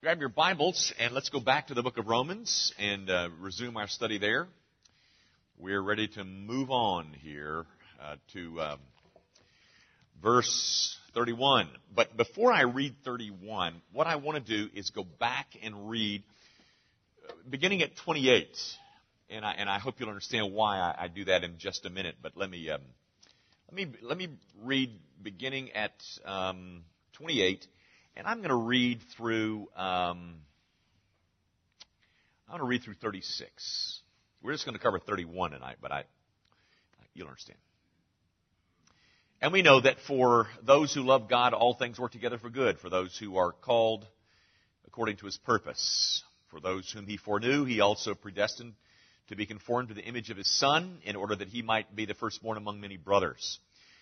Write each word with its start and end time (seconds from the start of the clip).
Grab 0.00 0.20
your 0.20 0.28
Bibles 0.28 0.94
and 1.00 1.12
let's 1.12 1.28
go 1.28 1.40
back 1.40 1.66
to 1.66 1.74
the 1.74 1.82
book 1.82 1.98
of 1.98 2.06
Romans 2.06 2.72
and 2.78 3.10
uh, 3.10 3.30
resume 3.40 3.76
our 3.76 3.88
study 3.88 4.16
there. 4.16 4.46
We're 5.58 5.82
ready 5.82 6.06
to 6.06 6.22
move 6.22 6.70
on 6.70 7.12
here 7.20 7.66
uh, 8.00 8.14
to 8.32 8.60
um, 8.60 8.78
verse 10.22 10.96
31. 11.14 11.68
But 11.92 12.16
before 12.16 12.52
I 12.52 12.60
read 12.60 12.94
31, 13.04 13.82
what 13.92 14.06
I 14.06 14.14
want 14.14 14.46
to 14.46 14.56
do 14.56 14.70
is 14.72 14.90
go 14.90 15.02
back 15.02 15.48
and 15.64 15.90
read 15.90 16.22
uh, 17.28 17.32
beginning 17.50 17.82
at 17.82 17.96
28. 17.96 18.46
And 19.30 19.44
I, 19.44 19.54
and 19.58 19.68
I 19.68 19.80
hope 19.80 19.96
you'll 19.98 20.10
understand 20.10 20.52
why 20.52 20.78
I, 20.78 20.94
I 20.96 21.08
do 21.08 21.24
that 21.24 21.42
in 21.42 21.58
just 21.58 21.86
a 21.86 21.90
minute. 21.90 22.14
But 22.22 22.36
let 22.36 22.48
me 22.48 22.70
um, 22.70 22.82
let 23.68 23.74
me 23.74 23.98
let 24.02 24.16
me 24.16 24.28
read 24.62 24.92
beginning 25.20 25.72
at 25.72 26.00
um, 26.24 26.84
28 27.14 27.66
and 28.18 28.26
I'm 28.26 28.38
going 28.38 28.48
to 28.48 28.56
read 28.56 29.00
through, 29.16 29.68
um, 29.76 30.34
I'm 32.48 32.58
going 32.58 32.60
to 32.60 32.66
read 32.66 32.82
through 32.82 32.94
36. 32.94 34.00
We're 34.42 34.52
just 34.52 34.64
going 34.64 34.76
to 34.76 34.82
cover 34.82 34.98
31 34.98 35.52
tonight, 35.52 35.76
but 35.80 35.92
I, 35.92 36.02
you'll 37.14 37.28
understand. 37.28 37.58
And 39.40 39.52
we 39.52 39.62
know 39.62 39.80
that 39.80 39.98
for 40.00 40.48
those 40.64 40.92
who 40.92 41.02
love 41.02 41.28
God, 41.30 41.54
all 41.54 41.74
things 41.74 41.98
work 42.00 42.10
together 42.10 42.38
for 42.38 42.50
good, 42.50 42.80
for 42.80 42.90
those 42.90 43.16
who 43.16 43.36
are 43.36 43.52
called 43.52 44.04
according 44.84 45.18
to 45.18 45.26
his 45.26 45.36
purpose. 45.36 46.24
For 46.50 46.60
those 46.60 46.90
whom 46.90 47.06
he 47.06 47.18
foreknew, 47.18 47.66
he 47.66 47.80
also 47.80 48.14
predestined 48.14 48.74
to 49.28 49.36
be 49.36 49.46
conformed 49.46 49.88
to 49.88 49.94
the 49.94 50.02
image 50.02 50.30
of 50.30 50.38
his 50.38 50.50
Son, 50.58 50.98
in 51.04 51.14
order 51.14 51.36
that 51.36 51.48
he 51.48 51.62
might 51.62 51.94
be 51.94 52.04
the 52.04 52.14
firstborn 52.14 52.56
among 52.56 52.80
many 52.80 52.96
brothers. 52.96 53.60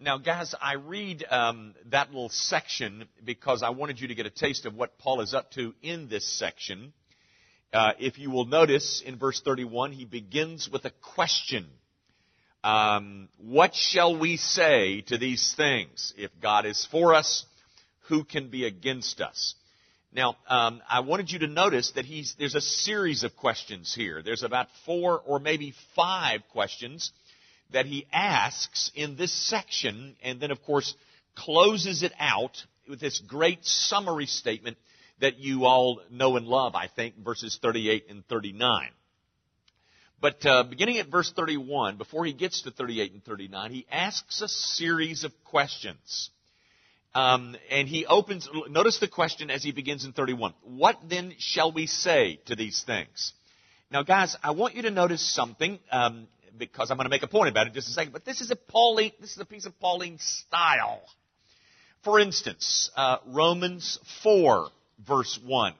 Now, 0.00 0.18
guys, 0.18 0.54
I 0.60 0.74
read 0.74 1.24
um, 1.30 1.74
that 1.90 2.08
little 2.08 2.28
section 2.28 3.06
because 3.24 3.62
I 3.62 3.70
wanted 3.70 4.00
you 4.00 4.08
to 4.08 4.14
get 4.14 4.26
a 4.26 4.30
taste 4.30 4.66
of 4.66 4.74
what 4.74 4.98
Paul 4.98 5.20
is 5.20 5.34
up 5.34 5.52
to 5.52 5.72
in 5.82 6.08
this 6.08 6.26
section. 6.26 6.92
Uh, 7.72 7.92
if 8.00 8.18
you 8.18 8.30
will 8.30 8.44
notice 8.44 9.02
in 9.06 9.18
verse 9.18 9.40
31, 9.44 9.92
he 9.92 10.04
begins 10.04 10.68
with 10.70 10.84
a 10.84 10.90
question. 11.14 11.66
Um, 12.64 13.28
what 13.38 13.74
shall 13.74 14.18
we 14.18 14.36
say 14.36 15.02
to 15.02 15.16
these 15.16 15.54
things? 15.56 16.12
If 16.16 16.32
God 16.42 16.66
is 16.66 16.86
for 16.90 17.14
us, 17.14 17.44
who 18.08 18.24
can 18.24 18.48
be 18.48 18.66
against 18.66 19.20
us? 19.20 19.54
Now, 20.12 20.36
um, 20.48 20.82
I 20.88 21.00
wanted 21.00 21.30
you 21.30 21.40
to 21.40 21.46
notice 21.46 21.92
that 21.92 22.06
there's 22.38 22.54
a 22.54 22.60
series 22.60 23.22
of 23.22 23.36
questions 23.36 23.94
here. 23.94 24.22
There's 24.22 24.42
about 24.42 24.68
four 24.86 25.20
or 25.20 25.38
maybe 25.38 25.72
five 25.94 26.42
questions 26.52 27.12
that 27.74 27.86
he 27.86 28.06
asks 28.12 28.92
in 28.94 29.16
this 29.16 29.32
section, 29.32 30.16
and 30.22 30.40
then, 30.40 30.52
of 30.52 30.62
course, 30.62 30.94
closes 31.34 32.04
it 32.04 32.12
out 32.20 32.64
with 32.88 33.00
this 33.00 33.20
great 33.26 33.64
summary 33.64 34.26
statement 34.26 34.76
that 35.20 35.38
you 35.38 35.64
all 35.64 36.00
know 36.08 36.36
and 36.36 36.46
love, 36.46 36.76
I 36.76 36.86
think, 36.86 37.16
verses 37.18 37.58
38 37.60 38.06
and 38.08 38.24
39. 38.28 38.90
But 40.20 40.46
uh, 40.46 40.62
beginning 40.62 40.98
at 40.98 41.08
verse 41.08 41.32
31, 41.34 41.98
before 41.98 42.24
he 42.24 42.32
gets 42.32 42.62
to 42.62 42.70
38 42.70 43.12
and 43.12 43.24
39, 43.24 43.72
he 43.72 43.86
asks 43.90 44.40
a 44.40 44.48
series 44.48 45.24
of 45.24 45.32
questions. 45.44 46.30
Um, 47.12 47.56
and 47.70 47.88
he 47.88 48.06
opens, 48.06 48.48
notice 48.68 49.00
the 49.00 49.08
question 49.08 49.50
as 49.50 49.64
he 49.64 49.72
begins 49.72 50.04
in 50.04 50.12
31. 50.12 50.54
What 50.62 50.98
then 51.08 51.34
shall 51.38 51.72
we 51.72 51.86
say 51.86 52.38
to 52.46 52.54
these 52.54 52.84
things? 52.86 53.32
Now, 53.90 54.04
guys, 54.04 54.36
I 54.44 54.52
want 54.52 54.76
you 54.76 54.82
to 54.82 54.90
notice 54.90 55.22
something. 55.34 55.80
Um, 55.90 56.28
because 56.58 56.90
I'm 56.90 56.96
going 56.96 57.06
to 57.06 57.10
make 57.10 57.22
a 57.22 57.28
point 57.28 57.48
about 57.50 57.66
it 57.66 57.70
in 57.70 57.74
just 57.74 57.88
a 57.88 57.92
second. 57.92 58.12
But 58.12 58.24
this 58.24 58.40
is 58.40 58.50
a 58.50 58.56
Pauline, 58.56 59.12
this 59.20 59.32
is 59.32 59.38
a 59.38 59.44
piece 59.44 59.66
of 59.66 59.78
Pauline 59.80 60.18
style. 60.18 61.02
For 62.02 62.20
instance, 62.20 62.90
uh, 62.96 63.18
Romans 63.26 63.98
4 64.22 64.68
verse 65.06 65.38
1. 65.44 65.74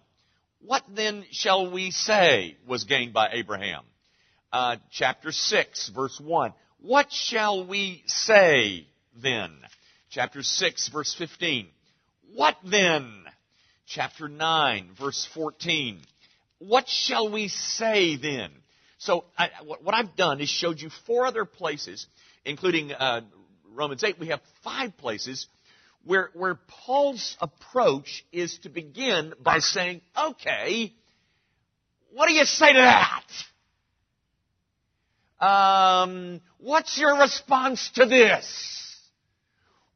What 0.60 0.82
then 0.88 1.24
shall 1.30 1.70
we 1.70 1.90
say 1.90 2.56
was 2.66 2.84
gained 2.84 3.12
by 3.12 3.30
Abraham? 3.32 3.82
Uh, 4.52 4.76
chapter 4.90 5.32
6 5.32 5.90
verse 5.94 6.18
1. 6.18 6.54
What 6.80 7.12
shall 7.12 7.66
we 7.66 8.02
say 8.06 8.86
then? 9.22 9.52
Chapter 10.10 10.42
6 10.42 10.88
verse 10.88 11.14
15. 11.14 11.66
What 12.34 12.56
then? 12.64 13.24
Chapter 13.86 14.28
9 14.28 14.90
verse 14.98 15.28
14. 15.34 16.00
What 16.58 16.88
shall 16.88 17.30
we 17.30 17.48
say 17.48 18.16
then? 18.16 18.50
So 18.98 19.24
I, 19.36 19.50
what 19.64 19.94
I've 19.94 20.16
done 20.16 20.40
is 20.40 20.48
showed 20.48 20.80
you 20.80 20.90
four 21.06 21.26
other 21.26 21.44
places, 21.44 22.06
including 22.44 22.92
uh, 22.92 23.22
Romans 23.72 24.04
8. 24.04 24.18
We 24.18 24.28
have 24.28 24.40
five 24.62 24.96
places 24.96 25.46
where, 26.04 26.30
where 26.34 26.58
Paul's 26.86 27.36
approach 27.40 28.24
is 28.32 28.58
to 28.62 28.68
begin 28.68 29.34
by 29.40 29.58
saying, 29.58 30.00
okay, 30.16 30.92
what 32.12 32.28
do 32.28 32.34
you 32.34 32.44
say 32.44 32.72
to 32.72 32.78
that? 32.78 33.24
Um, 35.44 36.40
what's 36.58 36.98
your 36.98 37.18
response 37.18 37.90
to 37.96 38.06
this? 38.06 38.80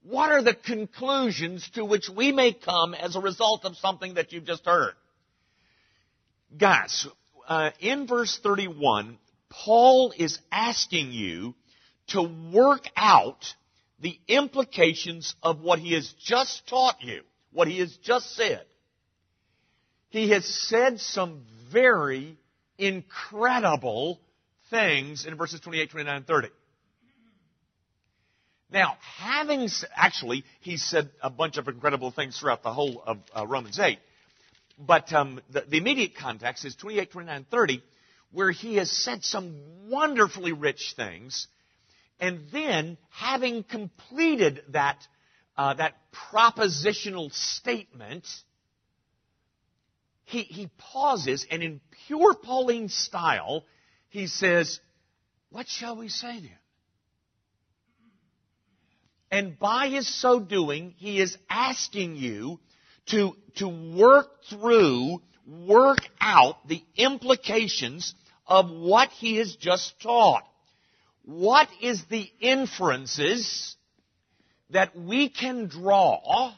What 0.02 0.30
are 0.30 0.42
the 0.42 0.54
conclusions 0.54 1.68
to 1.74 1.84
which 1.84 2.08
we 2.08 2.32
may 2.32 2.52
come 2.52 2.94
as 2.94 3.14
a 3.14 3.20
result 3.20 3.64
of 3.64 3.76
something 3.76 4.14
that 4.14 4.32
you've 4.32 4.46
just 4.46 4.64
heard? 4.64 4.94
Guys, 6.56 7.06
uh, 7.48 7.70
in 7.80 8.06
verse 8.06 8.38
31, 8.42 9.18
Paul 9.48 10.12
is 10.16 10.38
asking 10.52 11.12
you 11.12 11.54
to 12.08 12.22
work 12.52 12.84
out 12.94 13.54
the 14.00 14.18
implications 14.28 15.34
of 15.42 15.60
what 15.60 15.78
he 15.78 15.94
has 15.94 16.12
just 16.20 16.68
taught 16.68 17.02
you, 17.02 17.22
what 17.50 17.66
he 17.66 17.80
has 17.80 17.96
just 17.96 18.36
said. 18.36 18.64
He 20.10 20.30
has 20.30 20.44
said 20.46 21.00
some 21.00 21.42
very 21.72 22.36
incredible 22.76 24.20
things 24.70 25.26
in 25.26 25.36
verses 25.36 25.60
28, 25.60 25.90
29, 25.90 26.16
and 26.16 26.26
30. 26.26 26.48
Now, 28.70 28.96
having, 29.16 29.68
actually, 29.96 30.44
he 30.60 30.76
said 30.76 31.10
a 31.22 31.30
bunch 31.30 31.56
of 31.56 31.66
incredible 31.68 32.10
things 32.10 32.38
throughout 32.38 32.62
the 32.62 32.72
whole 32.72 33.02
of 33.06 33.18
uh, 33.34 33.46
Romans 33.46 33.78
8. 33.78 33.98
But 34.78 35.12
um, 35.12 35.40
the, 35.50 35.62
the, 35.62 35.76
immediate 35.78 36.14
context 36.16 36.64
is 36.64 36.76
28, 36.76 37.10
29, 37.10 37.46
30, 37.50 37.82
where 38.30 38.50
he 38.50 38.76
has 38.76 38.90
said 38.90 39.24
some 39.24 39.56
wonderfully 39.88 40.52
rich 40.52 40.94
things. 40.96 41.48
And 42.20 42.46
then, 42.52 42.96
having 43.10 43.64
completed 43.64 44.62
that, 44.70 44.98
uh, 45.56 45.74
that 45.74 45.94
propositional 46.32 47.32
statement, 47.32 48.26
he, 50.24 50.42
he 50.42 50.70
pauses 50.78 51.46
and 51.50 51.62
in 51.62 51.80
pure 52.06 52.34
Pauline 52.34 52.88
style, 52.88 53.64
he 54.10 54.26
says, 54.26 54.78
What 55.50 55.68
shall 55.68 55.96
we 55.96 56.08
say 56.08 56.40
then? 56.40 56.58
And 59.30 59.58
by 59.58 59.88
his 59.88 60.08
so 60.08 60.40
doing, 60.40 60.94
he 60.96 61.20
is 61.20 61.36
asking 61.50 62.16
you 62.16 62.60
to, 63.10 63.34
to 63.56 63.68
work 63.68 64.28
through, 64.48 65.20
work 65.46 66.00
out 66.20 66.66
the 66.68 66.82
implications 66.96 68.14
of 68.46 68.70
what 68.70 69.10
he 69.10 69.36
has 69.36 69.56
just 69.56 70.00
taught. 70.00 70.44
What 71.24 71.68
is 71.82 72.02
the 72.06 72.30
inferences 72.40 73.76
that 74.70 74.96
we 74.96 75.28
can 75.28 75.68
draw 75.68 76.52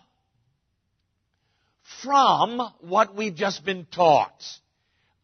from 2.02 2.60
what 2.80 3.14
we've 3.16 3.34
just 3.34 3.64
been 3.64 3.86
taught? 3.86 4.44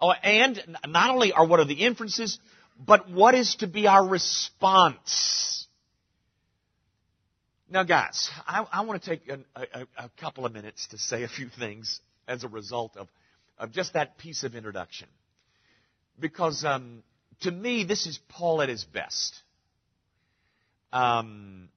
Oh, 0.01 0.11
and 0.11 0.61
not 0.87 1.11
only 1.11 1.33
are 1.33 1.47
what 1.47 1.61
are 1.61 1.65
the 1.65 1.85
inferences, 1.87 2.39
but 2.79 3.11
what 3.11 3.35
is 3.35 3.57
to 3.57 3.67
be 3.67 3.87
our 3.87 4.07
response? 4.07 5.66
Now, 7.69 7.83
guys, 7.83 8.31
I, 8.47 8.65
I 8.73 8.81
want 8.83 9.03
to 9.03 9.11
take 9.11 9.29
a, 9.29 9.41
a, 9.57 9.87
a, 10.05 10.11
couple 10.21 10.47
of 10.47 10.53
minutes 10.53 10.87
to 10.89 10.99
say 10.99 11.25
a 11.25 11.29
few 11.29 11.49
things 11.49 12.01
as 12.29 12.45
a 12.45 12.49
result 12.49 12.97
of, 12.97 13.09
of 13.59 13.73
just 13.73 13.95
that 13.95 14.19
piece 14.19 14.45
of 14.45 14.55
introduction. 14.55 15.09
Because 16.21 16.65
um, 16.65 17.03
to 17.41 17.51
me, 17.51 17.83
this 17.83 18.07
is 18.07 18.21
Paul 18.29 18.63
at 18.63 18.69
his 18.69 18.85
best. 18.85 19.35
Um, 20.93 21.69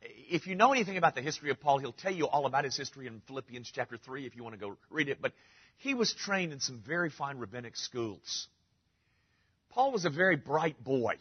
if 0.00 0.46
you 0.46 0.54
know 0.54 0.72
anything 0.72 0.96
about 0.96 1.14
the 1.14 1.22
history 1.22 1.50
of 1.50 1.60
Paul, 1.60 1.78
he'll 1.78 1.92
tell 1.92 2.12
you 2.12 2.26
all 2.26 2.46
about 2.46 2.64
his 2.64 2.74
history 2.74 3.06
in 3.06 3.20
Philippians 3.26 3.70
chapter 3.74 3.98
3 3.98 4.26
if 4.26 4.34
you 4.34 4.42
want 4.42 4.54
to 4.54 4.60
go 4.60 4.78
read 4.88 5.10
it. 5.10 5.18
But 5.20 5.32
he 5.76 5.92
was 5.92 6.14
trained 6.14 6.54
in 6.54 6.60
some 6.60 6.82
very 6.84 7.10
fine 7.10 7.36
rabbinic 7.36 7.76
schools. 7.76 8.48
Paul 9.68 9.92
was 9.92 10.06
a 10.06 10.10
very 10.10 10.36
bright 10.36 10.82
boy. 10.82 11.16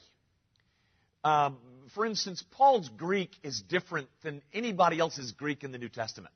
Um, 1.25 1.57
for 1.93 2.05
instance, 2.05 2.43
Paul's 2.51 2.89
Greek 2.89 3.31
is 3.43 3.61
different 3.61 4.07
than 4.23 4.41
anybody 4.53 4.99
else's 4.99 5.31
Greek 5.31 5.63
in 5.63 5.71
the 5.71 5.77
New 5.77 5.89
Testament. 5.89 6.33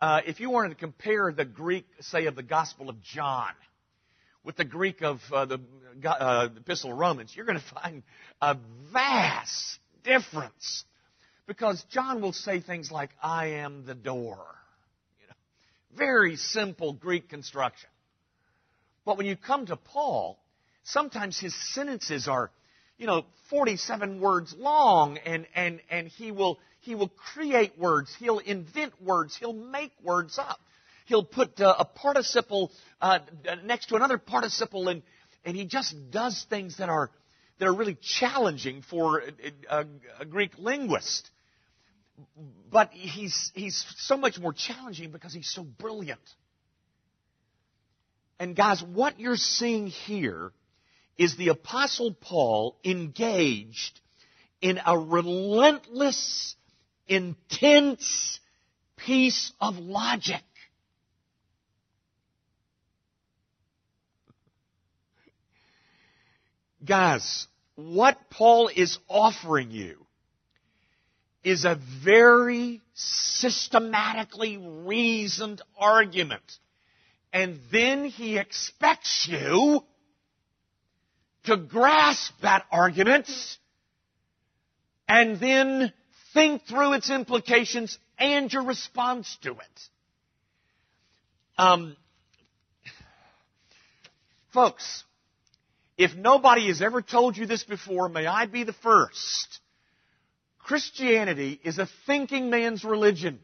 Uh, 0.00 0.20
if 0.26 0.40
you 0.40 0.50
wanted 0.50 0.70
to 0.70 0.74
compare 0.74 1.32
the 1.32 1.44
Greek, 1.44 1.86
say, 2.00 2.26
of 2.26 2.36
the 2.36 2.42
Gospel 2.42 2.88
of 2.90 3.00
John 3.02 3.50
with 4.42 4.56
the 4.56 4.64
Greek 4.64 5.02
of 5.02 5.20
uh, 5.32 5.46
the 5.46 5.60
uh, 6.04 6.48
Epistle 6.56 6.92
of 6.92 6.98
Romans, 6.98 7.34
you're 7.34 7.46
going 7.46 7.58
to 7.58 7.74
find 7.74 8.02
a 8.40 8.56
vast 8.92 9.78
difference. 10.02 10.84
Because 11.46 11.84
John 11.90 12.22
will 12.22 12.32
say 12.32 12.60
things 12.60 12.90
like, 12.90 13.10
I 13.22 13.48
am 13.48 13.84
the 13.84 13.94
door. 13.94 14.44
You 15.20 15.26
know, 15.26 15.34
very 15.96 16.36
simple 16.36 16.92
Greek 16.92 17.28
construction. 17.28 17.88
But 19.04 19.18
when 19.18 19.26
you 19.26 19.36
come 19.36 19.66
to 19.66 19.76
Paul, 19.76 20.38
sometimes 20.84 21.38
his 21.38 21.54
sentences 21.74 22.28
are, 22.28 22.50
you 22.98 23.06
know, 23.06 23.24
47 23.50 24.20
words 24.20 24.54
long 24.56 25.18
and, 25.18 25.46
and, 25.54 25.80
and 25.90 26.08
he 26.08 26.32
will, 26.32 26.58
he 26.80 26.94
will 26.94 27.08
create 27.08 27.78
words. 27.78 28.14
He'll 28.18 28.38
invent 28.38 29.00
words. 29.02 29.36
He'll 29.36 29.52
make 29.52 29.92
words 30.02 30.38
up. 30.38 30.60
He'll 31.06 31.24
put 31.24 31.60
uh, 31.60 31.74
a 31.78 31.84
participle 31.84 32.70
uh, 33.00 33.18
next 33.64 33.86
to 33.86 33.96
another 33.96 34.18
participle 34.18 34.88
and, 34.88 35.02
and 35.44 35.56
he 35.56 35.64
just 35.66 35.94
does 36.10 36.46
things 36.48 36.78
that 36.78 36.88
are, 36.88 37.10
that 37.58 37.68
are 37.68 37.74
really 37.74 37.98
challenging 38.00 38.82
for 38.82 39.22
a, 39.70 39.86
a 40.20 40.24
Greek 40.24 40.52
linguist. 40.58 41.28
But 42.70 42.92
he's, 42.92 43.50
he's 43.54 43.84
so 43.98 44.16
much 44.16 44.38
more 44.38 44.52
challenging 44.52 45.10
because 45.10 45.34
he's 45.34 45.50
so 45.50 45.62
brilliant. 45.62 46.20
And 48.38 48.56
guys, 48.56 48.82
what 48.82 49.20
you're 49.20 49.36
seeing 49.36 49.88
here 49.88 50.52
is 51.16 51.36
the 51.36 51.48
Apostle 51.48 52.12
Paul 52.12 52.76
engaged 52.84 54.00
in 54.60 54.80
a 54.84 54.98
relentless, 54.98 56.56
intense 57.06 58.40
piece 58.96 59.52
of 59.60 59.76
logic. 59.78 60.42
Guys, 66.84 67.46
what 67.76 68.18
Paul 68.30 68.70
is 68.74 68.98
offering 69.08 69.70
you 69.70 70.04
is 71.42 71.64
a 71.64 71.78
very 72.02 72.80
systematically 72.94 74.56
reasoned 74.58 75.62
argument. 75.78 76.58
And 77.32 77.58
then 77.72 78.04
he 78.04 78.38
expects 78.38 79.28
you 79.30 79.84
to 81.44 81.56
grasp 81.56 82.32
that 82.42 82.64
argument 82.70 83.28
and 85.08 85.38
then 85.38 85.92
think 86.32 86.66
through 86.66 86.94
its 86.94 87.10
implications 87.10 87.98
and 88.18 88.52
your 88.52 88.64
response 88.64 89.36
to 89.42 89.52
it. 89.52 89.80
Um, 91.56 91.96
folks, 94.52 95.04
if 95.96 96.14
nobody 96.16 96.68
has 96.68 96.82
ever 96.82 97.02
told 97.02 97.36
you 97.36 97.46
this 97.46 97.62
before, 97.62 98.08
may 98.08 98.26
I 98.26 98.46
be 98.46 98.64
the 98.64 98.72
first. 98.72 99.60
Christianity 100.58 101.60
is 101.62 101.78
a 101.78 101.88
thinking 102.06 102.50
man's 102.50 102.84
religion. 102.84 103.38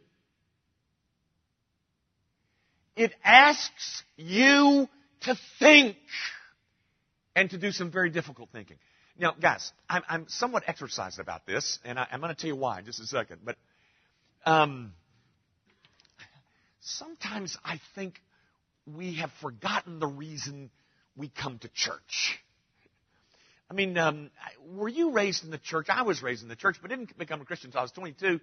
It 2.97 3.13
asks 3.23 4.03
you 4.17 4.89
to 5.23 5.39
think 5.59 5.97
and 7.35 7.51
to 7.51 7.59
do 7.59 7.73
some 7.73 7.91
very 7.91 8.11
difficult 8.11 8.51
thinking. 8.53 8.77
Now, 9.19 9.35
guys, 9.39 9.73
I'm, 9.89 10.03
I'm 10.09 10.27
somewhat 10.29 10.65
exercised 10.67 11.19
about 11.19 11.47
this, 11.47 11.79
and 11.85 11.99
I, 11.99 12.07
am 12.11 12.21
going 12.21 12.35
to 12.35 12.41
tell 12.41 12.49
you 12.49 12.57
why 12.57 12.79
in 12.79 12.85
just 12.85 13.01
a 13.01 13.07
second. 13.07 13.41
But 13.45 13.57
um, 14.47 14.93
sometimes 16.81 17.57
I 17.65 17.81
think 17.95 18.21
we 18.87 19.17
have 19.17 19.31
forgotten 19.41 19.99
the 19.99 20.07
reason 20.07 20.71
we 21.17 21.29
come 21.29 21.59
to 21.59 21.69
church. 21.69 22.41
I 23.71 23.75
mean, 23.75 23.97
um, 23.99 24.31
were 24.75 24.89
you 24.89 25.13
raised 25.13 25.45
in 25.45 25.51
the 25.51 25.59
church? 25.59 25.87
I 25.89 26.03
was 26.03 26.23
raised 26.23 26.43
in 26.43 26.49
the 26.49 26.57
church, 26.57 26.79
but 26.83 26.91
didn't 26.91 27.17
become 27.17 27.41
a 27.41 27.45
Christian 27.45 27.69
until 27.69 27.81
I 27.81 27.83
was 27.83 27.93
22. 27.93 28.41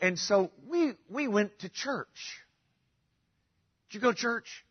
And 0.00 0.18
so 0.18 0.50
we, 0.68 0.92
we 1.08 1.26
went 1.26 1.58
to 1.60 1.68
church. 1.68 2.42
Did 3.88 3.96
you 3.96 4.00
go 4.00 4.12
to 4.12 4.18
church? 4.18 4.64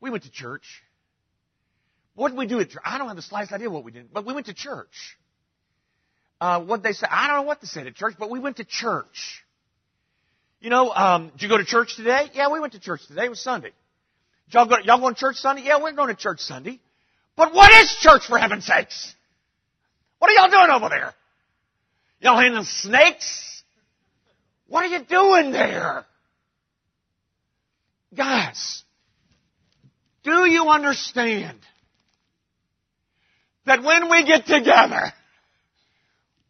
We 0.00 0.10
went 0.10 0.24
to 0.24 0.30
church. 0.30 0.82
What 2.18 2.30
did 2.30 2.38
we 2.38 2.46
do 2.46 2.58
at 2.58 2.70
church? 2.70 2.82
I 2.84 2.98
don't 2.98 3.06
have 3.06 3.14
the 3.14 3.22
slightest 3.22 3.52
idea 3.52 3.70
what 3.70 3.84
we 3.84 3.92
did, 3.92 4.12
but 4.12 4.26
we 4.26 4.34
went 4.34 4.46
to 4.46 4.52
church. 4.52 5.16
Uh, 6.40 6.60
what 6.60 6.82
they 6.82 6.90
say, 6.90 7.06
I 7.08 7.28
don't 7.28 7.36
know 7.36 7.42
what 7.42 7.60
they 7.60 7.68
said 7.68 7.86
at 7.86 7.94
church, 7.94 8.16
but 8.18 8.28
we 8.28 8.40
went 8.40 8.56
to 8.56 8.64
church. 8.64 9.44
You 10.60 10.68
know, 10.68 10.90
um, 10.90 11.28
did 11.28 11.42
you 11.42 11.48
go 11.48 11.58
to 11.58 11.64
church 11.64 11.94
today? 11.94 12.28
Yeah, 12.34 12.50
we 12.50 12.58
went 12.58 12.72
to 12.72 12.80
church 12.80 13.06
today. 13.06 13.26
It 13.26 13.30
was 13.30 13.40
Sunday. 13.40 13.70
Did 14.46 14.54
y'all 14.54 14.66
go, 14.66 14.78
y'all 14.82 14.98
going 14.98 15.14
to 15.14 15.20
church 15.20 15.36
Sunday? 15.36 15.62
Yeah, 15.62 15.80
we're 15.80 15.92
going 15.92 16.08
to 16.08 16.20
church 16.20 16.40
Sunday. 16.40 16.80
But 17.36 17.54
what 17.54 17.72
is 17.72 17.96
church 18.00 18.26
for 18.26 18.36
heaven's 18.36 18.66
sakes? 18.66 19.14
What 20.18 20.32
are 20.32 20.34
y'all 20.34 20.50
doing 20.50 20.70
over 20.70 20.88
there? 20.88 21.14
Y'all 22.20 22.40
handling 22.40 22.64
snakes? 22.64 23.62
What 24.66 24.82
are 24.82 24.88
you 24.88 25.04
doing 25.04 25.52
there? 25.52 26.04
Guys, 28.12 28.82
do 30.24 30.50
you 30.50 30.68
understand 30.68 31.60
that 33.68 33.82
when 33.82 34.10
we 34.10 34.24
get 34.24 34.46
together, 34.46 35.12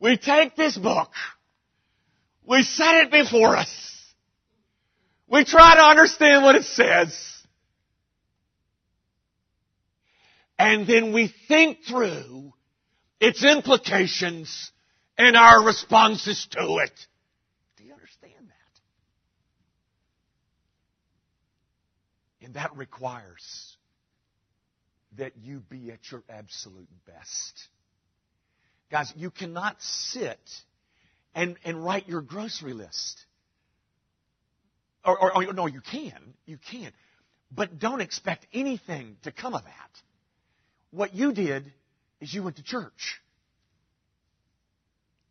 we 0.00 0.16
take 0.16 0.56
this 0.56 0.76
book, 0.76 1.10
we 2.46 2.62
set 2.62 3.06
it 3.06 3.10
before 3.10 3.56
us, 3.56 3.68
we 5.28 5.44
try 5.44 5.74
to 5.74 5.82
understand 5.82 6.44
what 6.44 6.54
it 6.54 6.64
says, 6.64 7.42
and 10.58 10.86
then 10.86 11.12
we 11.12 11.32
think 11.48 11.84
through 11.88 12.52
its 13.20 13.44
implications 13.44 14.70
and 15.16 15.36
our 15.36 15.64
responses 15.64 16.46
to 16.52 16.78
it. 16.78 16.92
Do 17.76 17.84
you 17.84 17.92
understand 17.92 18.48
that? 18.48 18.80
And 22.44 22.54
that 22.54 22.76
requires 22.76 23.76
that 25.18 25.32
you 25.42 25.60
be 25.68 25.90
at 25.90 26.10
your 26.10 26.22
absolute 26.28 26.88
best. 27.06 27.68
Guys, 28.90 29.12
you 29.16 29.30
cannot 29.30 29.76
sit 29.80 30.38
and, 31.34 31.56
and 31.64 31.84
write 31.84 32.08
your 32.08 32.22
grocery 32.22 32.72
list. 32.72 33.24
Or, 35.04 35.18
or, 35.18 35.36
or, 35.48 35.52
no, 35.52 35.66
you 35.66 35.80
can. 35.80 36.34
You 36.46 36.58
can. 36.70 36.90
But 37.50 37.78
don't 37.78 38.00
expect 38.00 38.46
anything 38.52 39.16
to 39.22 39.32
come 39.32 39.54
of 39.54 39.64
that. 39.64 39.90
What 40.90 41.14
you 41.14 41.32
did 41.32 41.70
is 42.20 42.32
you 42.32 42.42
went 42.42 42.56
to 42.56 42.62
church. 42.62 43.20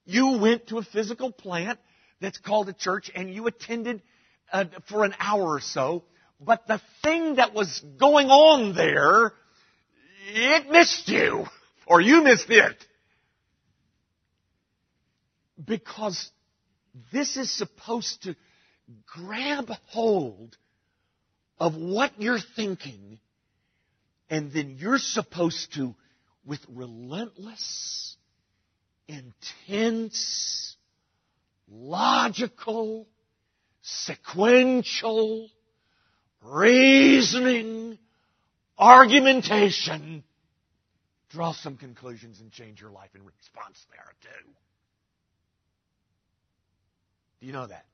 You 0.06 0.38
went 0.38 0.68
to 0.68 0.78
a 0.78 0.84
physical 0.84 1.32
plant 1.32 1.80
that's 2.22 2.38
called 2.38 2.70
a 2.70 2.74
church 2.74 3.12
and 3.14 3.34
you 3.34 3.48
attended 3.48 4.02
uh, 4.52 4.66
for 4.88 5.04
an 5.04 5.14
hour 5.20 5.44
or 5.44 5.62
so. 5.62 6.04
But 6.40 6.68
the 6.68 6.80
thing 7.04 7.36
that 7.36 7.54
was 7.54 7.84
going 8.00 8.28
on 8.28 8.76
there, 8.76 9.34
it 10.28 10.70
missed 10.70 11.08
you. 11.08 11.46
Or 11.86 12.02
you 12.02 12.24
missed 12.24 12.50
it. 12.50 12.76
Because 15.64 16.30
this 17.12 17.38
is 17.38 17.52
supposed 17.52 18.24
to 18.24 18.36
grab 19.06 19.70
hold 19.88 20.58
of 21.60 21.76
what 21.76 22.12
you're 22.20 22.40
thinking 22.56 23.20
and 24.30 24.52
then 24.52 24.76
you're 24.78 24.98
supposed 24.98 25.74
to, 25.76 25.96
with 26.46 26.60
relentless, 26.70 28.18
intense, 29.08 30.76
logical, 31.70 33.08
sequential, 33.82 35.50
reasoning, 36.42 37.87
argumentation, 38.78 40.24
draw 41.30 41.54
some 41.54 41.78
conclusions 41.78 42.40
and 42.40 42.52
change 42.52 42.82
your 42.82 42.92
life 42.92 43.10
in 43.16 43.22
response 43.24 43.86
there 43.92 44.14
too. 44.22 44.50
Do 47.40 47.48
you 47.48 47.54
know 47.54 47.68
that? 47.68 47.86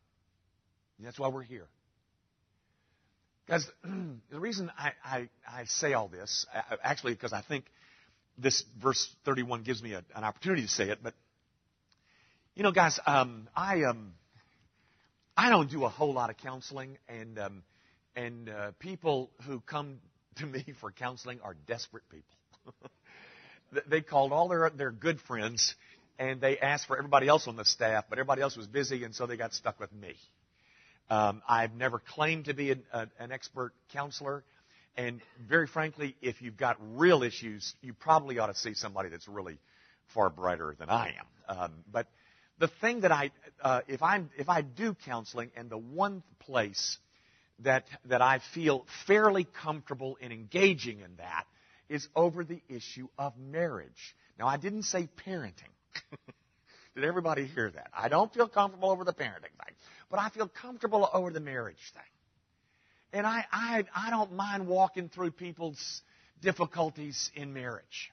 That's 1.00 1.20
why 1.20 1.28
we're 1.28 1.44
here. 1.44 1.68
Because 3.46 3.70
the 4.32 4.40
reason 4.40 4.72
I, 4.78 4.92
I, 5.04 5.30
I, 5.48 5.66
say 5.66 5.94
all 5.94 6.08
this, 6.08 6.46
actually, 6.82 7.14
because 7.14 7.34
I 7.34 7.42
think 7.42 7.66
this 8.38 8.64
verse 8.82 9.14
31 9.26 9.64
gives 9.64 9.84
me 9.84 9.94
a, 9.94 10.04
an 10.16 10.24
opportunity 10.24 10.62
to 10.62 10.70
say 10.70 10.90
it, 10.90 11.00
but 11.04 11.14
you 12.56 12.62
know, 12.62 12.72
guys, 12.72 13.00
um, 13.06 13.50
I 13.56 13.84
um, 13.84 14.14
I 15.36 15.50
don't 15.50 15.70
do 15.70 15.86
a 15.86 15.90
whole 15.90 16.14
lot 16.14 16.30
of 16.30 16.38
counseling, 16.38 17.00
and 17.10 17.40
um, 17.40 17.64
and 18.16 18.48
uh, 18.48 18.72
people 18.78 19.32
who 19.48 19.60
come 19.60 20.00
to 20.38 20.46
me 20.46 20.66
for 20.80 20.92
counseling 20.92 21.40
are 21.44 21.56
desperate 21.68 22.04
people. 22.10 22.92
they 23.88 24.02
called 24.02 24.32
all 24.32 24.48
their 24.48 24.70
their 24.70 24.92
good 24.92 25.20
friends, 25.22 25.76
and 26.20 26.42
they 26.42 26.58
asked 26.60 26.88
for 26.88 26.98
everybody 26.98 27.28
else 27.28 27.48
on 27.48 27.56
the 27.56 27.66
staff, 27.66 28.06
but 28.10 28.20
everybody 28.20 28.42
else 28.42 28.56
was 28.56 28.68
busy, 28.68 29.04
and 29.04 29.16
so 29.16 29.26
they 29.26 29.38
got 29.38 29.54
stuck 29.54 29.80
with 29.80 29.92
me. 29.94 30.16
Um, 31.10 31.42
I've 31.48 31.74
never 31.76 32.00
claimed 32.00 32.46
to 32.46 32.54
be 32.54 32.72
an, 32.72 32.84
a, 32.92 33.08
an 33.20 33.32
expert 33.32 33.74
counselor. 33.92 34.44
And 34.96 35.22
very 35.48 35.68
frankly, 35.68 36.16
if 36.22 36.42
you've 36.42 36.58
got 36.58 36.78
real 36.96 37.24
issues, 37.24 37.74
you 37.82 37.94
probably 37.94 38.38
ought 38.40 38.48
to 38.48 38.56
see 38.56 38.74
somebody 38.74 39.10
that's 39.10 39.28
really 39.28 39.58
far 40.14 40.30
brighter 40.30 40.76
than 40.78 40.90
I 40.90 41.16
am. 41.20 41.58
Um, 41.58 41.72
but 41.92 42.08
the 42.60 42.68
thing 42.68 43.02
that 43.02 43.12
I, 43.12 43.32
uh, 43.62 43.82
if 43.88 44.04
I 44.04 44.24
if 44.38 44.50
I 44.50 44.62
do 44.62 44.96
counseling, 45.06 45.52
and 45.56 45.70
the 45.70 45.78
one 45.78 46.24
place 46.40 46.98
that 47.64 47.86
that 48.06 48.22
I 48.22 48.40
feel 48.54 48.86
fairly 49.08 49.46
comfortable 49.64 50.18
in 50.22 50.32
engaging 50.32 51.00
in 51.00 51.16
that 51.18 51.46
is 51.90 52.08
over 52.16 52.44
the 52.44 52.62
issue 52.70 53.08
of 53.18 53.38
marriage. 53.38 54.16
Now, 54.40 54.48
I 54.48 54.58
didn't 54.58 54.84
say 54.84 55.10
parenting. 55.28 55.74
Did 56.96 57.06
everybody 57.06 57.46
hear 57.46 57.72
that? 57.72 57.88
I 57.94 58.08
don't 58.08 58.34
feel 58.34 58.48
comfortable 58.48 58.90
over 58.92 59.04
the 59.04 59.14
parenting 59.14 59.42
thing, 59.42 59.76
but 60.10 60.20
I 60.20 60.30
feel 60.30 60.48
comfortable 60.48 61.10
over 61.12 61.32
the 61.32 61.40
marriage 61.40 61.92
thing. 61.94 62.04
And 63.14 63.28
I, 63.28 63.46
I, 63.52 63.84
I 63.96 64.10
don't 64.10 64.34
mind 64.34 64.68
walking 64.68 65.10
through 65.10 65.32
people's 65.32 66.02
difficulties 66.42 67.32
in 67.36 67.54
marriage. 67.54 68.12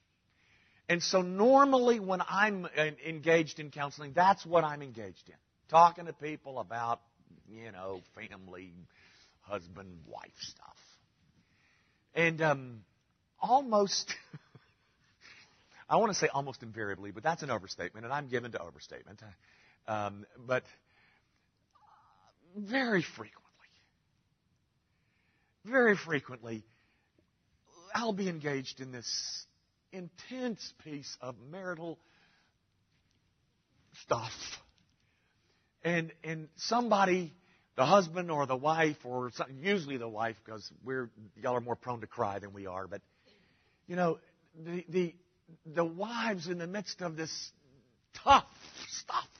And 0.88 1.02
so 1.02 1.22
normally 1.22 2.00
when 2.00 2.20
I'm 2.28 2.66
engaged 3.06 3.60
in 3.60 3.70
counseling, 3.70 4.12
that's 4.14 4.44
what 4.44 4.64
I'm 4.64 4.82
engaged 4.82 5.28
in. 5.28 5.34
Talking 5.68 6.06
to 6.06 6.12
people 6.12 6.58
about, 6.58 7.00
you 7.48 7.70
know, 7.70 8.00
family, 8.14 8.72
husband, 9.50 9.98
wife 10.06 10.30
stuff. 10.40 10.76
And 12.14 12.40
um, 12.40 12.80
almost, 13.40 14.14
I 15.88 15.96
want 15.96 16.12
to 16.12 16.18
say 16.18 16.28
almost 16.28 16.62
invariably, 16.62 17.10
but 17.10 17.22
that's 17.22 17.42
an 17.42 17.50
overstatement, 17.50 18.04
and 18.04 18.12
I'm 18.12 18.28
given 18.28 18.52
to 18.52 18.62
overstatement. 18.62 19.20
Um, 19.86 20.24
but 20.46 20.62
very 22.56 23.02
frequently, 23.02 23.40
very 25.64 25.96
frequently, 25.96 26.64
I'll 27.94 28.12
be 28.12 28.28
engaged 28.28 28.80
in 28.80 28.92
this 28.92 29.46
intense 29.92 30.72
piece 30.84 31.16
of 31.20 31.34
marital 31.50 31.98
stuff. 34.04 34.32
And, 35.82 36.12
and 36.22 36.48
somebody, 36.56 37.32
the 37.80 37.86
husband 37.86 38.30
or 38.30 38.44
the 38.44 38.54
wife, 38.54 38.98
or 39.04 39.30
some, 39.34 39.46
usually 39.62 39.96
the 39.96 40.06
wife, 40.06 40.36
because 40.44 40.70
we're, 40.84 41.08
y'all 41.42 41.56
are 41.56 41.62
more 41.62 41.76
prone 41.76 42.02
to 42.02 42.06
cry 42.06 42.38
than 42.38 42.52
we 42.52 42.66
are, 42.66 42.86
but, 42.86 43.00
you 43.86 43.96
know, 43.96 44.18
the, 44.66 44.84
the, 44.90 45.14
the 45.64 45.82
wives 45.82 46.46
in 46.46 46.58
the 46.58 46.66
midst 46.66 47.00
of 47.00 47.16
this 47.16 47.52
tough 48.22 48.44
stuff, 48.90 49.30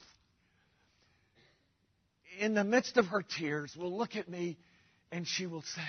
in 2.38 2.54
the 2.54 2.64
midst 2.64 2.96
of 2.96 3.08
her 3.08 3.20
tears, 3.20 3.76
will 3.76 3.94
look 3.94 4.16
at 4.16 4.26
me 4.26 4.56
and 5.12 5.28
she 5.28 5.46
will 5.46 5.60
say, 5.60 5.82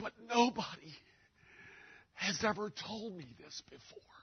but 0.00 0.12
nobody 0.28 0.96
has 2.14 2.42
ever 2.42 2.72
told 2.88 3.16
me 3.16 3.26
this 3.38 3.62
before. 3.70 4.17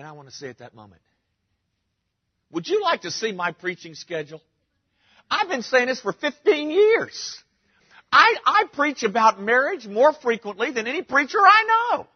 And 0.00 0.08
I 0.08 0.12
want 0.12 0.30
to 0.30 0.34
say 0.34 0.48
at 0.48 0.60
that 0.60 0.74
moment, 0.74 1.02
would 2.50 2.66
you 2.66 2.82
like 2.82 3.02
to 3.02 3.10
see 3.10 3.32
my 3.32 3.52
preaching 3.52 3.94
schedule? 3.94 4.40
I've 5.30 5.50
been 5.50 5.60
saying 5.60 5.88
this 5.88 6.00
for 6.00 6.14
15 6.14 6.70
years. 6.70 7.38
I, 8.10 8.34
I 8.46 8.64
preach 8.72 9.02
about 9.02 9.42
marriage 9.42 9.86
more 9.86 10.14
frequently 10.14 10.70
than 10.70 10.86
any 10.86 11.02
preacher 11.02 11.36
I 11.38 11.64
know. 11.92 12.06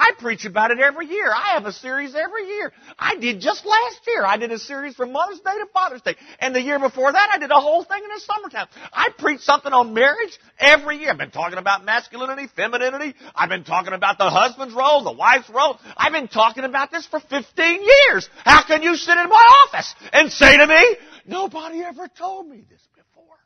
I 0.00 0.12
preach 0.18 0.46
about 0.46 0.70
it 0.70 0.78
every 0.78 1.08
year. 1.08 1.30
I 1.30 1.52
have 1.54 1.66
a 1.66 1.72
series 1.72 2.14
every 2.14 2.46
year. 2.46 2.72
I 2.98 3.16
did 3.16 3.38
just 3.38 3.66
last 3.66 4.00
year. 4.06 4.24
I 4.24 4.38
did 4.38 4.50
a 4.50 4.58
series 4.58 4.94
from 4.94 5.12
Mother's 5.12 5.40
Day 5.40 5.52
to 5.58 5.66
Father's 5.74 6.00
Day. 6.00 6.16
And 6.38 6.54
the 6.54 6.62
year 6.62 6.78
before 6.78 7.12
that, 7.12 7.28
I 7.30 7.36
did 7.36 7.50
a 7.50 7.60
whole 7.60 7.84
thing 7.84 8.02
in 8.02 8.08
the 8.08 8.20
summertime. 8.20 8.68
I 8.94 9.10
preach 9.18 9.42
something 9.42 9.70
on 9.70 9.92
marriage 9.92 10.38
every 10.58 10.96
year. 10.96 11.10
I've 11.10 11.18
been 11.18 11.30
talking 11.30 11.58
about 11.58 11.84
masculinity, 11.84 12.48
femininity. 12.56 13.14
I've 13.34 13.50
been 13.50 13.64
talking 13.64 13.92
about 13.92 14.16
the 14.16 14.30
husband's 14.30 14.74
role, 14.74 15.04
the 15.04 15.12
wife's 15.12 15.50
role. 15.50 15.78
I've 15.98 16.12
been 16.12 16.28
talking 16.28 16.64
about 16.64 16.90
this 16.90 17.04
for 17.04 17.20
15 17.20 17.82
years. 17.82 18.30
How 18.42 18.64
can 18.64 18.82
you 18.82 18.96
sit 18.96 19.18
in 19.18 19.28
my 19.28 19.66
office 19.68 19.94
and 20.14 20.32
say 20.32 20.56
to 20.56 20.66
me, 20.66 20.96
nobody 21.26 21.82
ever 21.82 22.08
told 22.08 22.48
me 22.48 22.64
this 22.70 22.80
before? 22.94 23.36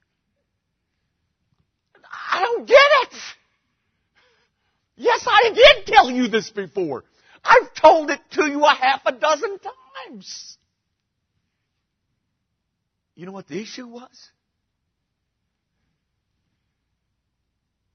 I 2.33 2.43
don't 2.43 2.69
get 2.69 2.79
it. 3.03 3.15
Yes, 4.97 5.25
I 5.27 5.51
did 5.55 5.87
tell 5.87 6.11
you 6.11 6.29
this 6.29 6.51
before. 6.51 7.05
I've 7.43 7.75
told 7.75 8.11
it 8.11 8.21
to 8.33 8.47
you 8.47 8.65
a 8.65 8.75
half 8.75 9.03
a 9.07 9.13
dozen 9.13 9.59
times. 9.59 10.57
You 13.15 13.27
know 13.27 13.33
what 13.33 13.49
the 13.49 13.61
issue 13.61 13.87
was? 13.87 14.31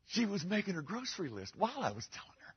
She 0.08 0.26
was 0.26 0.44
making 0.44 0.74
her 0.74 0.82
grocery 0.82 1.30
list 1.30 1.54
while 1.58 1.78
I 1.78 1.92
was 1.92 2.08
telling 2.14 2.30
her. 2.30 2.54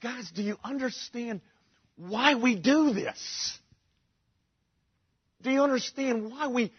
Guys, 0.00 0.30
do 0.30 0.42
you 0.42 0.56
understand 0.62 1.40
why 1.96 2.34
we 2.34 2.54
do 2.54 2.92
this? 2.92 3.58
Do 5.42 5.50
you 5.50 5.62
understand 5.62 6.30
why 6.30 6.48
we 6.48 6.72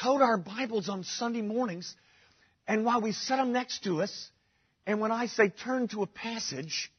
tote 0.00 0.22
our 0.22 0.38
Bibles 0.38 0.88
on 0.88 1.04
Sunday 1.04 1.42
mornings 1.42 1.94
and 2.66 2.84
while 2.84 3.00
we 3.00 3.12
set 3.12 3.36
them 3.36 3.52
next 3.52 3.84
to 3.84 4.02
us, 4.02 4.30
and 4.86 5.00
when 5.00 5.12
I 5.12 5.26
say 5.26 5.48
turn 5.48 5.88
to 5.88 6.02
a 6.02 6.06
passage, 6.06 6.92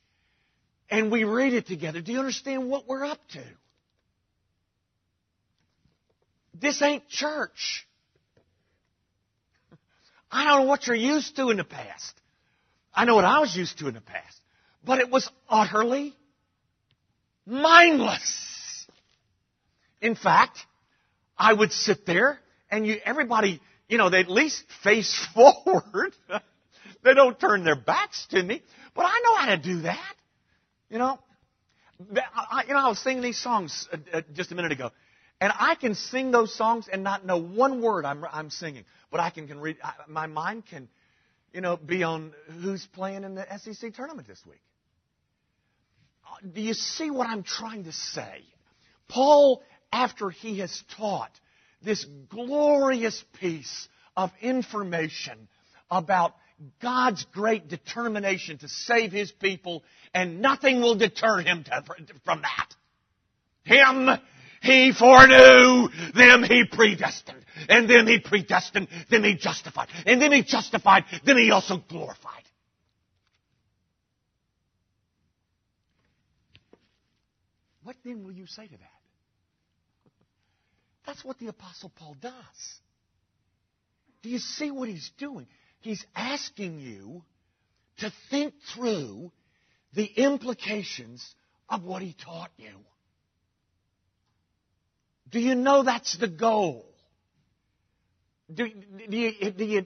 and 0.90 1.12
we 1.12 1.24
read 1.24 1.54
it 1.54 1.68
together, 1.68 2.02
do 2.02 2.12
you 2.12 2.20
understand 2.20 2.70
what 2.70 2.88
we're 2.88 3.06
up 3.06 3.20
to? 3.30 3.44
This 6.60 6.82
ain't 6.82 7.08
church. 7.10 7.88
I 10.32 10.46
don't 10.46 10.62
know 10.62 10.68
what 10.68 10.88
you're 10.88 10.96
used 10.96 11.36
to 11.36 11.50
in 11.50 11.58
the 11.58 11.64
past. 11.64 12.14
I 12.94 13.06
know 13.06 13.16
what 13.16 13.26
I 13.26 13.40
was 13.40 13.56
used 13.56 13.80
to 13.80 13.88
in 13.88 13.94
the 13.96 14.02
past. 14.02 14.40
But 14.84 15.00
it 15.00 15.10
was 15.10 15.30
utterly 15.50 16.16
mindless. 17.46 18.88
In 20.02 20.16
fact, 20.16 20.60
I 21.38 21.54
would 21.54 21.72
sit 21.72 22.06
there 22.06 22.40
and 22.70 22.86
you, 22.86 22.98
everybody 23.04 23.62
you 23.90 23.98
know, 23.98 24.10
they 24.10 24.20
at 24.20 24.30
least 24.30 24.64
face 24.84 25.26
forward. 25.34 26.16
they 27.04 27.14
don't 27.14 27.40
turn 27.40 27.64
their 27.64 27.76
backs 27.76 28.28
to 28.32 28.42
me. 28.42 28.62
But 28.96 29.06
I 29.06 29.22
know 29.24 29.36
how 29.36 29.56
to 29.56 29.58
do 29.58 29.82
that. 29.82 30.16
You 30.90 31.00
know, 31.00 31.20
I, 32.36 32.64
you 32.68 32.74
know, 32.74 32.80
I 32.80 32.90
was 32.90 33.00
singing 33.00 33.24
these 33.24 33.40
songs 33.40 33.88
uh, 33.92 33.98
uh, 34.14 34.22
just 34.34 34.52
a 34.52 34.56
minute 34.56 34.72
ago, 34.72 34.92
and 35.42 35.52
I 35.58 35.76
can 35.76 35.96
sing 35.96 36.32
those 36.32 36.54
songs 36.54 36.88
and 36.92 37.04
not 37.04 37.26
know 37.26 37.38
one 37.38 37.82
word 37.82 38.06
I'm, 38.06 38.24
I'm 38.32 38.50
singing, 38.50 38.86
but 39.10 39.20
I 39.20 39.30
can, 39.30 39.48
can 39.48 39.60
read. 39.60 39.78
I, 39.84 39.94
my 40.08 40.28
mind 40.28 40.66
can, 40.68 40.90
you 41.52 41.62
know, 41.62 41.78
be 41.78 42.04
on 42.04 42.34
who's 42.62 42.86
playing 42.86 43.24
in 43.24 43.36
the 43.36 43.46
SEC 43.58 43.94
tournament 43.94 44.28
this 44.28 44.42
week. 44.48 44.62
Uh, 46.26 46.48
do 46.54 46.62
you 46.62 46.74
see 46.74 47.10
what 47.10 47.28
I'm 47.28 47.44
trying 47.44 47.86
to 47.86 47.92
say? 47.92 48.44
Paul, 49.08 49.64
after 49.92 50.30
he 50.30 50.60
has 50.60 50.84
taught 50.98 51.32
this 51.84 52.06
glorious 52.30 53.24
piece 53.40 53.88
of 54.16 54.32
information 54.42 55.48
about 55.90 56.34
God's 56.82 57.26
great 57.34 57.68
determination 57.68 58.58
to 58.60 58.68
save 58.68 59.12
His 59.12 59.32
people, 59.32 59.84
and 60.14 60.42
nothing 60.42 60.82
will 60.82 60.96
deter 60.96 61.40
Him 61.40 61.64
to, 61.66 61.84
from 62.24 62.42
that. 62.42 62.70
Him 63.64 64.10
He 64.62 64.94
foreknew, 64.94 65.90
them 66.14 66.44
He 66.44 66.66
predestined, 66.72 67.44
and 67.68 67.90
then 67.90 68.08
He 68.08 68.20
predestined, 68.20 68.88
then 69.10 69.24
He 69.24 69.36
justified, 69.36 69.90
and 70.06 70.22
then 70.22 70.32
He 70.32 70.44
justified, 70.44 71.04
then 71.26 71.38
He 71.38 71.52
also 71.52 71.78
glorified. 71.78 72.44
What 77.84 77.98
then 78.06 78.24
will 78.24 78.32
you 78.32 78.48
say 78.48 78.66
to 78.66 78.78
that? 78.78 79.03
That's 81.06 81.24
what 81.24 81.40
the 81.40 81.48
Apostle 81.48 81.92
Paul 81.96 82.16
does. 82.22 82.32
Do 84.22 84.30
you 84.30 84.40
see 84.40 84.72
what 84.72 84.88
he's 84.88 85.12
doing? 85.18 85.48
He's 85.82 86.04
asking 86.16 86.80
you 86.80 87.24
to 87.98 88.12
think 88.30 88.54
through 88.74 89.32
the 89.94 90.06
implications 90.06 91.24
of 91.70 91.84
what 91.84 92.02
he 92.02 92.16
taught 92.24 92.52
you. 92.58 92.72
Do 95.30 95.40
you 95.40 95.56
know 95.56 95.84
that's 95.84 96.18
the 96.18 96.28
goal? 96.28 96.86
Do, 98.54 98.70
do, 99.10 99.18
you, 99.18 99.52
do, 99.52 99.66
you, 99.66 99.86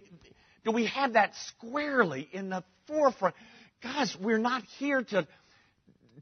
do 0.66 0.72
we 0.72 0.86
have 0.88 1.14
that 1.14 1.34
squarely 1.48 2.28
in 2.32 2.50
the 2.50 2.64
forefront? 2.88 3.36
Guys, 3.82 4.16
we're 4.20 4.38
not 4.38 4.64
here 4.78 5.04
to, 5.04 5.28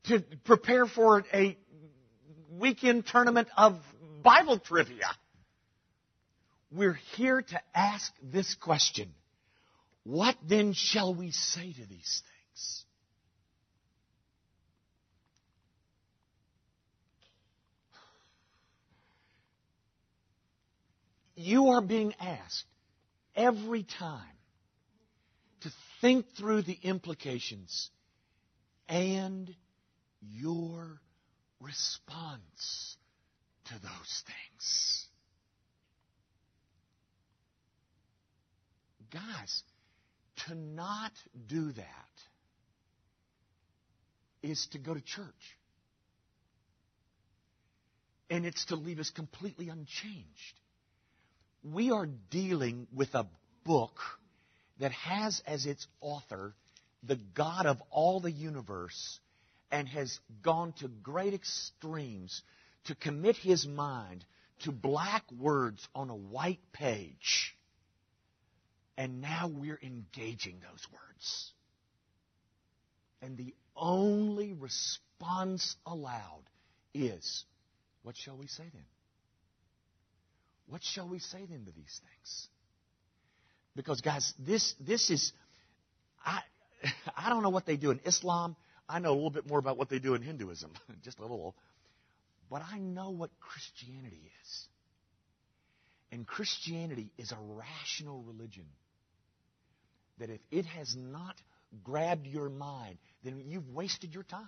to 0.06 0.20
prepare 0.44 0.86
for 0.86 1.24
a 1.34 1.58
weekend 2.52 3.08
tournament 3.08 3.48
of 3.58 3.80
Bible 4.26 4.58
trivia. 4.58 5.06
We're 6.72 7.00
here 7.16 7.44
to 7.44 7.62
ask 7.76 8.12
this 8.24 8.56
question 8.56 9.14
What 10.04 10.36
then 10.44 10.74
shall 10.74 11.14
we 11.14 11.30
say 11.30 11.72
to 11.72 11.86
these 11.88 12.24
things? 12.26 12.86
You 21.36 21.68
are 21.68 21.82
being 21.82 22.16
asked 22.20 22.66
every 23.36 23.84
time 23.84 24.22
to 25.62 25.70
think 26.02 26.26
through 26.36 26.64
the 26.64 26.80
implications 26.82 27.92
and 28.90 29.54
your 30.20 31.00
response 31.60 32.98
to 33.66 33.74
those 33.74 34.24
things. 34.26 35.06
Guys, 39.12 39.64
to 40.48 40.56
not 40.56 41.12
do 41.48 41.72
that 41.72 41.86
is 44.44 44.68
to 44.72 44.78
go 44.78 44.94
to 44.94 45.02
church. 45.02 45.58
And 48.30 48.46
it's 48.46 48.66
to 48.66 48.76
leave 48.76 49.00
us 49.00 49.10
completely 49.12 49.70
unchanged 49.70 50.60
we 51.74 51.92
are 51.92 52.08
dealing 52.30 52.88
with 52.94 53.14
a 53.16 53.26
book 53.64 53.98
that 54.80 54.92
has 54.92 55.42
as 55.48 55.66
its 55.66 55.88
author 56.00 56.54
the 57.04 57.16
God 57.16 57.66
of 57.66 57.82
all 57.90 58.20
the 58.20 58.32
universe 58.32 59.20
and 59.72 59.88
has 59.88 60.20
gone 60.44 60.74
to 60.80 60.88
great 60.88 61.34
extremes 61.34 62.42
to 62.86 62.96
commit 62.96 63.36
his 63.36 63.68
mind 63.68 64.26
to 64.64 64.72
black 64.72 65.24
words 65.32 65.88
on 65.94 66.10
a 66.10 66.16
white 66.16 66.60
page. 66.74 67.56
And 68.98 69.22
now 69.22 69.52
we're 69.54 69.80
engaging 69.84 70.62
those 70.62 70.86
words. 70.92 71.52
And 73.22 73.38
the 73.38 73.54
only 73.76 74.54
response 74.54 75.76
allowed 75.86 76.44
is, 76.94 77.44
what 78.04 78.16
shall 78.16 78.38
we 78.38 78.48
say 78.48 78.64
then? 78.72 78.86
What 80.68 80.84
shall 80.84 81.08
we 81.08 81.20
say 81.20 81.46
then 81.50 81.66
to 81.66 81.72
these 81.72 82.02
things? 82.04 82.48
Because, 83.76 84.02
guys, 84.02 84.34
this, 84.40 84.74
this 84.80 85.10
is, 85.10 85.34
I, 86.26 86.40
I 87.18 87.30
don't 87.30 87.44
know 87.44 87.50
what 87.50 87.66
they 87.66 87.76
do 87.78 87.92
in 87.92 88.00
Islam. 88.06 88.56
I 88.88 89.00
know 89.00 89.12
a 89.12 89.16
little 89.16 89.32
bit 89.32 89.48
more 89.48 89.60
about 89.60 89.78
what 89.78 89.90
they 89.90 90.00
do 90.00 90.14
in 90.14 90.22
Hinduism, 90.22 90.72
just 91.04 91.20
a 91.20 91.24
little. 91.24 91.56
But 92.50 92.62
I 92.72 92.80
know 92.80 93.10
what 93.10 93.32
Christianity 93.40 94.32
is. 94.42 94.66
And 96.12 96.26
Christianity 96.26 97.10
is 97.18 97.32
a 97.32 97.38
rational 97.40 98.22
religion. 98.22 98.66
That 100.20 100.30
if 100.30 100.40
it 100.52 100.66
has 100.66 100.96
not 100.96 101.36
grabbed 101.84 102.28
your 102.28 102.50
mind, 102.50 102.98
then 103.24 103.44
you've 103.48 103.70
wasted 103.70 104.14
your 104.14 104.24
time. 104.24 104.48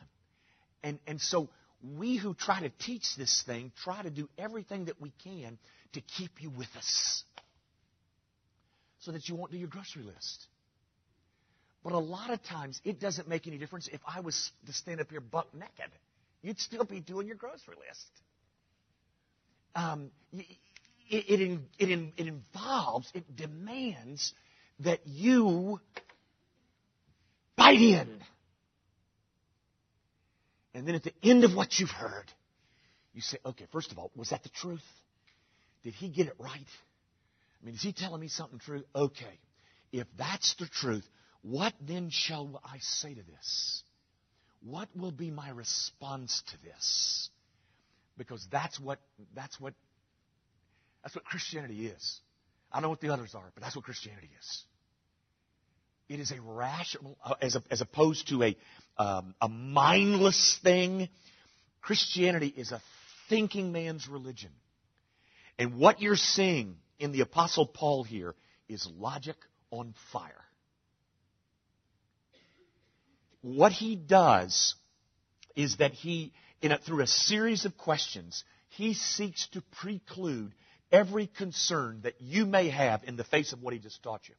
And, 0.84 1.00
and 1.08 1.20
so 1.20 1.50
we 1.98 2.18
who 2.18 2.34
try 2.34 2.62
to 2.62 2.70
teach 2.70 3.16
this 3.18 3.44
thing 3.46 3.72
try 3.84 4.02
to 4.02 4.10
do 4.10 4.30
everything 4.38 4.86
that 4.86 5.02
we 5.02 5.12
can 5.24 5.58
to 5.94 6.02
keep 6.02 6.42
you 6.42 6.50
with 6.50 6.70
us 6.78 7.24
so 9.00 9.12
that 9.12 9.28
you 9.28 9.36
won't 9.36 9.52
do 9.52 9.58
your 9.58 9.68
grocery 9.68 10.04
list. 10.04 10.48
But 11.84 11.94
a 11.94 12.00
lot 12.00 12.32
of 12.32 12.44
times, 12.44 12.82
it 12.84 13.00
doesn't 13.00 13.28
make 13.28 13.48
any 13.48 13.58
difference 13.58 13.88
if 13.92 14.02
I 14.06 14.20
was 14.20 14.52
to 14.66 14.74
stand 14.74 15.00
up 15.00 15.10
here 15.10 15.22
buck 15.22 15.54
naked. 15.54 15.92
You'd 16.42 16.60
still 16.60 16.86
be 16.86 17.00
doing 17.00 17.28
your 17.28 17.36
grocery 17.36 17.76
list. 17.88 18.10
Um, 19.76 20.12
it, 20.34 20.46
it, 21.10 21.60
it, 21.80 22.14
it 22.18 22.28
involves, 22.28 23.10
it 23.14 23.36
demands 23.36 24.34
that 24.80 25.02
you 25.06 25.80
bite 27.56 27.82
in. 27.82 28.22
And 30.74 30.88
then 30.88 30.96
at 30.96 31.04
the 31.04 31.14
end 31.24 31.44
of 31.44 31.56
what 31.56 31.80
you've 31.80 31.90
heard, 31.90 32.32
you 33.14 33.22
say, 33.22 33.38
okay, 33.46 33.66
first 33.72 33.92
of 33.92 33.98
all, 33.98 34.12
was 34.16 34.30
that 34.30 34.44
the 34.44 34.50
truth? 34.50 34.84
Did 35.84 35.96
he 35.96 36.10
get 36.10 36.28
it 36.28 36.36
right? 36.38 36.52
I 36.52 37.66
mean, 37.66 37.76
is 37.76 37.82
he 37.82 37.94
telling 37.94 38.22
me 38.22 38.28
something 38.28 38.60
true? 38.60 38.84
Okay. 38.96 39.40
If 39.92 40.06
that's 40.18 40.54
the 40.56 40.68
truth, 40.68 41.08
what 41.42 41.74
then 41.82 42.10
shall 42.12 42.62
I 42.64 42.78
say 42.80 43.16
to 43.16 43.22
this? 43.24 43.84
What 44.64 44.90
will 44.96 45.12
be 45.12 45.32
my 45.32 45.50
response 45.50 46.44
to 46.48 46.64
this? 46.64 47.30
Because 48.18 48.46
that's 48.52 48.80
what 48.80 49.00
that's 49.36 49.60
what 49.60 49.74
that's 51.04 51.16
what 51.16 51.26
Christianity 51.26 51.88
is. 51.88 52.20
I 52.72 52.78
don't 52.78 52.84
know 52.84 52.90
what 52.90 53.02
the 53.02 53.10
others 53.10 53.34
are, 53.36 53.50
but 53.54 53.64
that's 53.64 53.76
what 53.76 53.86
Christianity 53.86 54.30
is. 54.40 54.64
It 56.10 56.20
is 56.20 56.32
a 56.32 56.42
rational, 56.42 57.18
uh, 57.24 57.36
as, 57.42 57.56
a, 57.56 57.64
as 57.70 57.82
opposed 57.82 58.30
to 58.30 58.44
a, 58.44 58.58
um, 58.98 59.36
a 59.42 59.50
mindless 59.50 60.60
thing. 60.64 61.10
Christianity 61.82 62.54
is 62.56 62.72
a 62.72 62.82
thinking 63.30 63.72
man's 63.72 64.08
religion. 64.08 64.52
And 65.60 65.76
what 65.76 66.02
you're 66.02 66.16
seeing 66.16 66.78
in 67.00 67.12
the 67.12 67.22
Apostle 67.22 67.66
Paul 67.66 68.04
here 68.04 68.36
is 68.70 68.88
logic 68.98 69.36
on 69.72 69.94
fire. 70.12 70.46
What 73.42 73.72
he 73.72 73.96
does 73.96 74.76
is 75.56 75.78
that 75.78 75.94
he, 75.94 76.34
a, 76.62 76.78
through 76.78 77.02
a 77.02 77.08
series 77.08 77.66
of 77.66 77.78
questions, 77.78 78.44
he 78.70 78.94
seeks 78.94 79.48
to 79.50 79.62
preclude 79.80 80.54
every 80.92 81.28
concern 81.28 82.02
that 82.04 82.16
you 82.20 82.46
may 82.46 82.70
have 82.70 83.04
in 83.04 83.16
the 83.16 83.24
face 83.24 83.54
of 83.54 83.62
what 83.62 83.74
he 83.74 83.80
just 83.80 84.02
taught 84.04 84.22
you. 84.28 84.36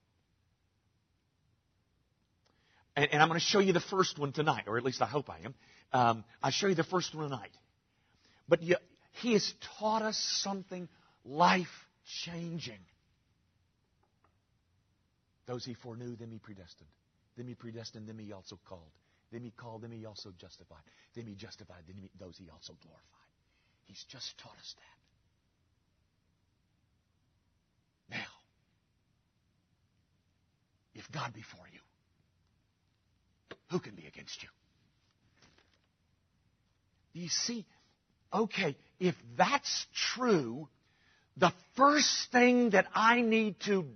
And, 2.97 3.09
and 3.13 3.23
I'm 3.23 3.29
going 3.29 3.39
to 3.39 3.47
show 3.47 3.61
you 3.61 3.73
the 3.73 3.81
first 3.81 4.19
one 4.19 4.33
tonight, 4.33 4.65
or 4.67 4.77
at 4.77 4.85
least 4.85 5.03
I 5.03 5.07
hope 5.07 5.31
I 5.31 5.39
am. 5.45 5.55
Um, 5.93 6.25
I'll 6.43 6.51
show 6.51 6.67
you 6.67 6.75
the 6.75 6.85
first 6.85 7.15
one 7.15 7.31
tonight. 7.31 7.53
But 8.49 8.63
you, 8.63 8.77
he 9.21 9.35
has 9.35 9.53
taught 9.79 10.03
us 10.03 10.19
something 10.43 10.89
life 11.25 11.87
changing. 12.25 12.81
Those 15.47 15.65
he 15.65 15.75
foreknew, 15.75 16.17
them 16.17 16.31
he 16.31 16.39
predestined. 16.39 16.91
Them 17.38 17.46
he 17.46 17.55
predestined, 17.55 18.09
them 18.09 18.18
he 18.18 18.33
also 18.33 18.59
called. 18.68 18.90
Them 19.31 19.44
he 19.44 19.53
called, 19.53 19.83
them 19.83 19.92
he 19.92 20.05
also 20.05 20.33
justified. 20.40 20.83
Them 21.14 21.29
he 21.29 21.37
justified, 21.37 21.87
them 21.87 21.96
he, 21.96 22.11
those 22.18 22.37
he 22.37 22.51
also 22.51 22.74
glorified. 22.83 23.05
He's 23.87 24.05
just 24.11 24.37
taught 24.38 24.59
us 24.59 24.74
that. 28.11 28.16
Now, 28.16 28.27
if 30.94 31.09
God 31.12 31.33
be 31.33 31.42
for 31.42 31.64
you, 31.72 31.79
who 33.70 33.79
can 33.79 33.94
be 33.94 34.07
against 34.07 34.42
you? 34.42 34.48
You 37.12 37.29
see? 37.29 37.64
Okay, 38.33 38.77
if 38.98 39.14
that's 39.37 39.87
true, 40.14 40.68
the 41.37 41.53
first 41.77 42.33
thing 42.33 42.70
that 42.70 42.87
I 42.94 43.20
need 43.20 43.61
to 43.66 43.87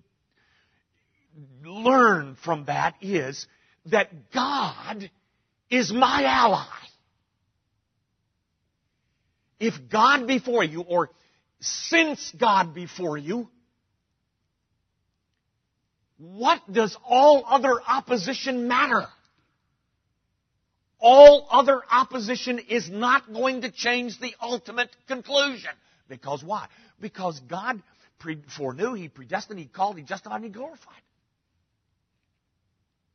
learn 1.65 2.37
from 2.45 2.67
that 2.67 2.95
is 3.01 3.47
that 3.87 4.33
God 4.33 5.11
is 5.71 5.93
my 5.93 6.25
ally. 6.25 6.67
If 9.59 9.75
God 9.91 10.27
before 10.27 10.65
you, 10.65 10.83
or 10.83 11.11
since 11.61 12.33
God 12.39 12.75
before 12.75 13.17
you, 13.17 13.49
what 16.19 16.61
does 16.71 16.97
all 17.05 17.45
other 17.47 17.81
opposition 17.87 18.69
matter? 18.69 19.07
All 20.99 21.49
other 21.51 21.83
opposition 21.91 22.61
is 22.61 22.89
not 22.89 23.33
going 23.33 23.63
to 23.63 23.71
change 23.71 24.21
the 24.21 24.33
ultimate 24.41 24.91
conclusion. 25.09 25.71
Because 26.09 26.45
why? 26.45 26.69
Because 27.01 27.41
God 27.41 27.83
foreknew, 28.57 28.95
He 28.95 29.09
predestined, 29.09 29.59
He 29.59 29.67
called, 29.67 29.97
He 29.97 30.05
justified, 30.05 30.37
and 30.37 30.45
He 30.45 30.51
glorified. 30.51 31.03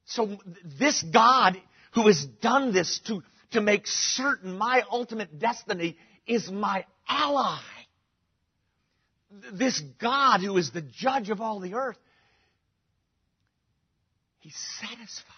So 0.08 0.38
this 0.63 1.04
God 1.04 1.62
who 1.93 2.08
has 2.08 2.26
done 2.41 2.74
this 2.74 3.00
to, 3.08 3.22
to 3.52 3.62
make 3.62 3.86
certain 3.86 4.58
my 4.58 4.84
ultimate 4.89 5.38
destiny 5.38 5.98
is 6.26 6.50
my 6.50 6.86
ally. 7.08 7.60
this 9.54 9.80
God 10.02 10.41
who 10.41 10.58
is 10.58 10.72
the 10.72 10.82
judge 10.82 11.30
of 11.30 11.41
all 11.41 11.60
the 11.60 11.76
earth, 11.76 11.98
He's 14.39 14.56
satisfied. 14.80 15.36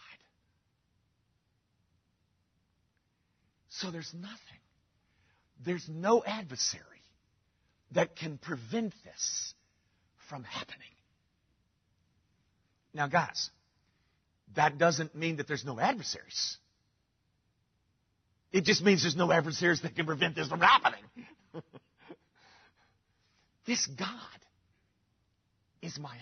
So 3.69 3.89
there's 3.89 4.13
nothing. 4.13 4.37
There's 5.65 5.87
no 5.89 6.23
adversary 6.23 6.83
that 7.93 8.15
can 8.15 8.37
prevent 8.37 8.93
this 9.03 9.53
from 10.29 10.43
happening. 10.43 10.79
Now, 12.93 13.07
guys, 13.07 13.49
that 14.55 14.77
doesn't 14.77 15.15
mean 15.15 15.37
that 15.37 15.47
there's 15.47 15.65
no 15.65 15.79
adversaries. 15.79 16.57
It 18.51 18.63
just 18.63 18.83
means 18.83 19.03
there's 19.03 19.15
no 19.15 19.31
adversaries 19.31 19.81
that 19.81 19.95
can 19.95 20.05
prevent 20.05 20.35
this 20.35 20.47
from 20.47 20.61
happening. 20.61 21.03
this 23.67 23.85
God 23.85 24.09
is 25.81 25.99
my 25.99 26.15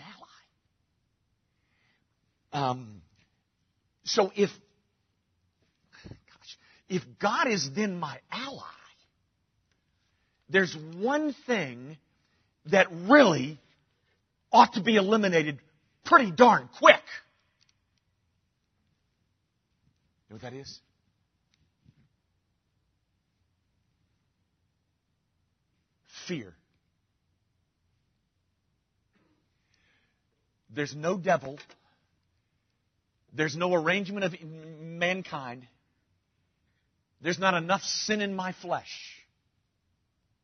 ally. 2.52 2.68
Um, 2.70 3.02
so 4.04 4.30
if, 4.34 4.50
gosh, 6.04 6.58
if 6.88 7.02
God 7.18 7.48
is 7.48 7.70
then 7.74 7.98
my 7.98 8.18
ally, 8.30 8.62
there's 10.50 10.76
one 10.96 11.34
thing 11.46 11.96
that 12.66 12.88
really 12.90 13.58
ought 14.52 14.74
to 14.74 14.82
be 14.82 14.96
eliminated 14.96 15.58
pretty 16.04 16.30
darn 16.30 16.68
quick. 16.78 17.02
You 20.16 20.17
know 20.30 20.34
what 20.34 20.42
that 20.42 20.52
is? 20.52 20.80
Fear. 26.26 26.54
There's 30.74 30.94
no 30.94 31.16
devil. 31.16 31.58
There's 33.32 33.56
no 33.56 33.74
arrangement 33.74 34.24
of 34.24 34.34
mankind. 34.80 35.66
There's 37.20 37.38
not 37.38 37.54
enough 37.54 37.82
sin 37.82 38.20
in 38.20 38.34
my 38.34 38.52
flesh 38.52 39.26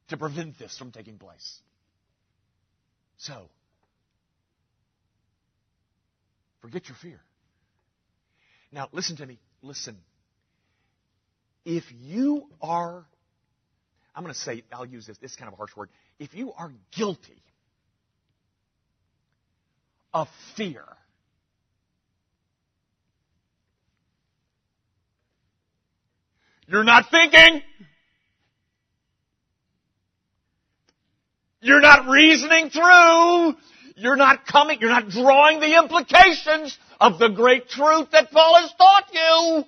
to 0.09 0.17
prevent 0.17 0.59
this 0.59 0.77
from 0.77 0.91
taking 0.93 1.19
place. 1.19 1.61
So, 3.19 3.49
forget 6.61 6.89
your 6.89 6.97
fear. 6.97 7.21
Now, 8.75 8.89
listen 8.91 9.17
to 9.17 9.27
me. 9.27 9.39
Listen. 9.63 9.97
If 11.65 11.85
you 12.03 12.49
are, 12.61 13.05
I'm 14.15 14.23
going 14.25 14.35
to 14.35 14.41
say, 14.41 14.65
I'll 14.73 14.85
use 14.85 15.07
this, 15.07 15.17
this 15.19 15.31
is 15.31 15.37
kind 15.37 15.47
of 15.47 15.55
a 15.55 15.57
harsh 15.57 15.75
word. 15.77 15.91
If 16.19 16.35
you 16.35 16.53
are 16.53 16.73
guilty 16.95 17.41
of 20.13 20.27
fear, 20.57 20.85
you're 26.67 26.85
not 26.85 27.11
thinking. 27.13 27.63
You're 31.61 31.81
not 31.81 32.09
reasoning 32.09 32.71
through. 32.71 33.55
You're 33.97 34.17
not 34.17 34.47
coming, 34.47 34.81
you're 34.81 34.91
not 34.91 35.09
drawing 35.09 35.61
the 35.61 35.79
implications 35.79 36.77
of 37.01 37.19
the 37.19 37.29
great 37.29 37.69
truth 37.69 38.11
that 38.13 38.31
Paul 38.31 38.61
has 38.61 38.73
taught 38.75 39.05
you. 39.13 39.65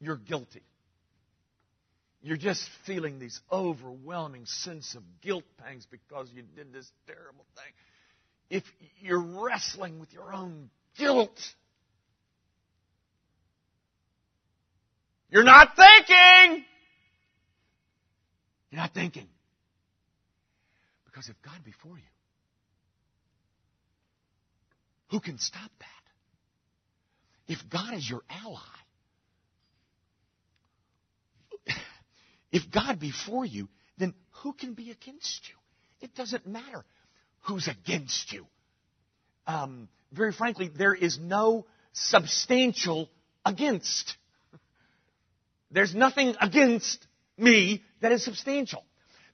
You're 0.00 0.16
guilty. 0.16 0.62
You're 2.22 2.36
just 2.36 2.68
feeling 2.84 3.18
these 3.18 3.40
overwhelming 3.50 4.46
sense 4.46 4.94
of 4.94 5.02
guilt 5.22 5.44
pangs 5.64 5.86
because 5.90 6.28
you 6.34 6.42
did 6.56 6.72
this 6.72 6.90
terrible 7.06 7.46
thing. 7.54 7.72
If 8.50 8.64
you're 9.00 9.20
wrestling 9.20 10.00
with 10.00 10.12
your 10.12 10.32
own 10.32 10.70
guilt, 10.96 11.38
you're 15.30 15.44
not 15.44 15.76
thinking. 15.76 16.64
You're 18.70 18.80
not 18.80 18.94
thinking. 18.94 19.26
Because 21.04 21.28
if 21.28 21.36
God 21.42 21.64
be 21.64 21.72
for 21.82 21.96
you, 21.96 22.04
who 25.10 25.20
can 25.20 25.38
stop 25.38 25.70
that? 25.78 25.86
If 27.52 27.58
God 27.70 27.94
is 27.94 28.08
your 28.08 28.22
ally, 28.28 28.60
if 32.52 32.70
God 32.70 33.00
be 33.00 33.10
for 33.10 33.44
you, 33.44 33.68
then 33.96 34.14
who 34.42 34.52
can 34.52 34.74
be 34.74 34.90
against 34.90 35.48
you? 35.48 35.54
It 36.00 36.14
doesn't 36.14 36.46
matter 36.46 36.84
who's 37.40 37.68
against 37.68 38.32
you. 38.32 38.46
Um, 39.46 39.88
very 40.12 40.32
frankly, 40.32 40.70
there 40.74 40.94
is 40.94 41.18
no 41.18 41.66
substantial 41.92 43.08
against. 43.44 44.16
There's 45.70 45.94
nothing 45.94 46.34
against 46.40 47.06
me 47.36 47.82
that 48.00 48.12
is 48.12 48.24
substantial. 48.24 48.84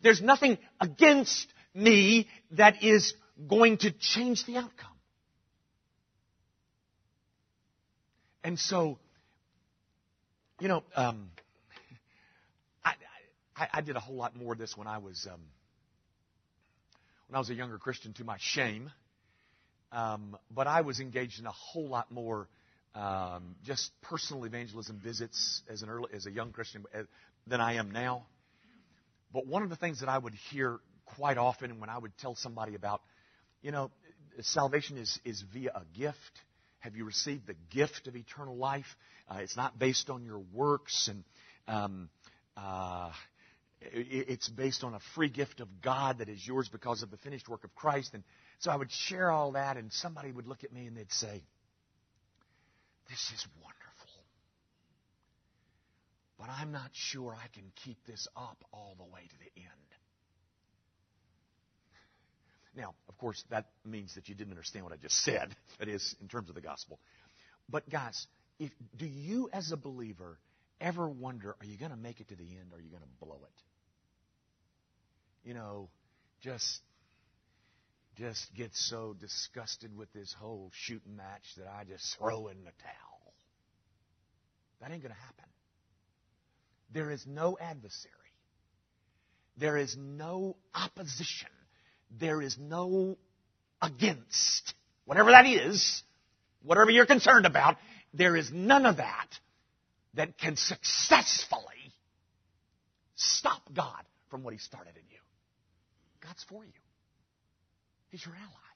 There's 0.02 0.20
nothing 0.20 0.58
against 0.80 1.46
me 1.74 2.28
that 2.52 2.82
is 2.82 3.14
going 3.48 3.78
to 3.78 3.90
change 3.90 4.44
the 4.46 4.56
outcome. 4.56 4.93
And 8.44 8.58
so, 8.58 8.98
you 10.60 10.68
know, 10.68 10.82
um, 10.94 11.30
I, 12.84 12.92
I, 13.56 13.68
I, 13.72 13.80
did 13.80 13.96
a 13.96 14.00
whole 14.00 14.16
lot 14.16 14.36
more 14.36 14.52
of 14.52 14.58
this 14.58 14.76
when 14.76 14.86
I 14.86 14.98
was 14.98 15.26
um, 15.32 15.40
when 17.26 17.36
I 17.36 17.38
was 17.38 17.48
a 17.48 17.54
younger 17.54 17.78
Christian, 17.78 18.12
to 18.12 18.24
my 18.24 18.36
shame. 18.38 18.90
Um, 19.92 20.36
but 20.50 20.66
I 20.66 20.82
was 20.82 21.00
engaged 21.00 21.40
in 21.40 21.46
a 21.46 21.52
whole 21.52 21.88
lot 21.88 22.12
more 22.12 22.48
um, 22.94 23.56
just 23.64 23.90
personal 24.02 24.44
evangelism 24.44 25.00
visits 25.02 25.62
as 25.70 25.80
an 25.80 25.88
early, 25.88 26.10
as 26.12 26.26
a 26.26 26.30
young 26.30 26.52
Christian 26.52 26.84
uh, 26.94 27.04
than 27.46 27.62
I 27.62 27.76
am 27.76 27.92
now. 27.92 28.26
But 29.32 29.46
one 29.46 29.62
of 29.62 29.70
the 29.70 29.76
things 29.76 30.00
that 30.00 30.10
I 30.10 30.18
would 30.18 30.34
hear 30.50 30.80
quite 31.16 31.38
often 31.38 31.80
when 31.80 31.88
I 31.88 31.96
would 31.96 32.16
tell 32.18 32.34
somebody 32.34 32.74
about, 32.74 33.00
you 33.62 33.72
know, 33.72 33.90
salvation 34.40 34.98
is, 34.98 35.18
is 35.24 35.42
via 35.52 35.70
a 35.74 35.98
gift. 35.98 36.40
Have 36.84 36.96
you 36.96 37.04
received 37.04 37.46
the 37.46 37.56
gift 37.70 38.06
of 38.06 38.14
eternal 38.14 38.56
life? 38.56 38.96
Uh, 39.28 39.38
it's 39.40 39.56
not 39.56 39.78
based 39.78 40.10
on 40.10 40.24
your 40.24 40.42
works, 40.52 41.08
and 41.08 41.24
um, 41.66 42.10
uh, 42.56 43.10
it, 43.80 44.26
it's 44.28 44.48
based 44.48 44.84
on 44.84 44.94
a 44.94 45.00
free 45.14 45.30
gift 45.30 45.60
of 45.60 45.80
God 45.80 46.18
that 46.18 46.28
is 46.28 46.46
yours 46.46 46.68
because 46.68 47.02
of 47.02 47.10
the 47.10 47.16
finished 47.16 47.48
work 47.48 47.64
of 47.64 47.74
Christ. 47.74 48.12
And 48.12 48.22
so 48.58 48.70
I 48.70 48.76
would 48.76 48.92
share 48.92 49.30
all 49.30 49.52
that, 49.52 49.78
and 49.78 49.92
somebody 49.92 50.30
would 50.30 50.46
look 50.46 50.62
at 50.62 50.72
me 50.72 50.86
and 50.86 50.96
they'd 50.96 51.10
say, 51.10 51.42
This 53.08 53.32
is 53.34 53.46
wonderful 53.62 53.84
but 56.38 56.52
I'm 56.60 56.72
not 56.72 56.90
sure 56.92 57.34
I 57.34 57.48
can 57.54 57.64
keep 57.84 57.96
this 58.06 58.28
up 58.36 58.62
all 58.70 58.94
the 58.98 59.04
way 59.04 59.22
to 59.22 59.38
the 59.38 59.60
end. 59.62 60.03
Now, 62.76 62.94
of 63.08 63.16
course, 63.18 63.42
that 63.50 63.66
means 63.84 64.14
that 64.14 64.28
you 64.28 64.34
didn't 64.34 64.52
understand 64.52 64.84
what 64.84 64.92
I 64.92 64.96
just 64.96 65.22
said. 65.22 65.54
That 65.78 65.88
is, 65.88 66.14
in 66.20 66.28
terms 66.28 66.48
of 66.48 66.54
the 66.54 66.60
gospel. 66.60 66.98
But 67.68 67.88
guys, 67.90 68.26
if, 68.58 68.70
do 68.96 69.06
you 69.06 69.48
as 69.52 69.72
a 69.72 69.76
believer 69.76 70.38
ever 70.80 71.08
wonder, 71.08 71.56
are 71.60 71.66
you 71.66 71.76
going 71.76 71.90
to 71.90 71.96
make 71.96 72.20
it 72.20 72.28
to 72.28 72.36
the 72.36 72.44
end 72.44 72.72
or 72.72 72.78
are 72.78 72.80
you 72.80 72.90
going 72.90 73.02
to 73.02 73.24
blow 73.24 73.40
it? 73.42 75.48
You 75.48 75.54
know, 75.54 75.88
just 76.42 76.80
just 78.16 78.54
get 78.54 78.70
so 78.74 79.14
disgusted 79.18 79.96
with 79.96 80.12
this 80.12 80.34
whole 80.38 80.70
shooting 80.72 81.16
match 81.16 81.42
that 81.56 81.66
I 81.66 81.84
just 81.84 82.16
throw 82.16 82.46
in 82.46 82.58
the 82.58 82.70
towel. 82.82 83.34
That 84.80 84.92
ain't 84.92 85.02
going 85.02 85.14
to 85.14 85.20
happen. 85.20 85.44
There 86.92 87.10
is 87.10 87.26
no 87.26 87.58
adversary. 87.60 88.12
There 89.56 89.76
is 89.76 89.96
no 89.98 90.56
opposition. 90.74 91.48
There 92.18 92.40
is 92.40 92.56
no 92.58 93.16
against. 93.80 94.74
Whatever 95.04 95.30
that 95.32 95.46
is, 95.46 96.02
whatever 96.62 96.90
you're 96.90 97.06
concerned 97.06 97.46
about, 97.46 97.76
there 98.12 98.36
is 98.36 98.50
none 98.52 98.86
of 98.86 98.98
that 98.98 99.28
that 100.14 100.38
can 100.38 100.56
successfully 100.56 101.62
stop 103.16 103.62
God 103.74 104.04
from 104.30 104.42
what 104.42 104.52
He 104.52 104.58
started 104.58 104.96
in 104.96 105.02
you. 105.10 105.18
God's 106.22 106.44
for 106.44 106.64
you. 106.64 106.72
He's 108.10 108.24
your 108.24 108.34
ally. 108.34 108.74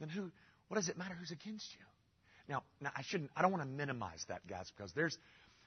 Then 0.00 0.08
who, 0.08 0.30
what 0.68 0.76
does 0.76 0.88
it 0.88 0.96
matter 0.96 1.14
who's 1.14 1.30
against 1.30 1.66
you? 1.72 1.84
Now, 2.48 2.62
now 2.80 2.90
I 2.96 3.02
shouldn't, 3.02 3.30
I 3.36 3.42
don't 3.42 3.50
want 3.50 3.62
to 3.62 3.68
minimize 3.68 4.24
that, 4.28 4.46
guys, 4.46 4.70
because 4.76 4.92
there's, 4.92 5.16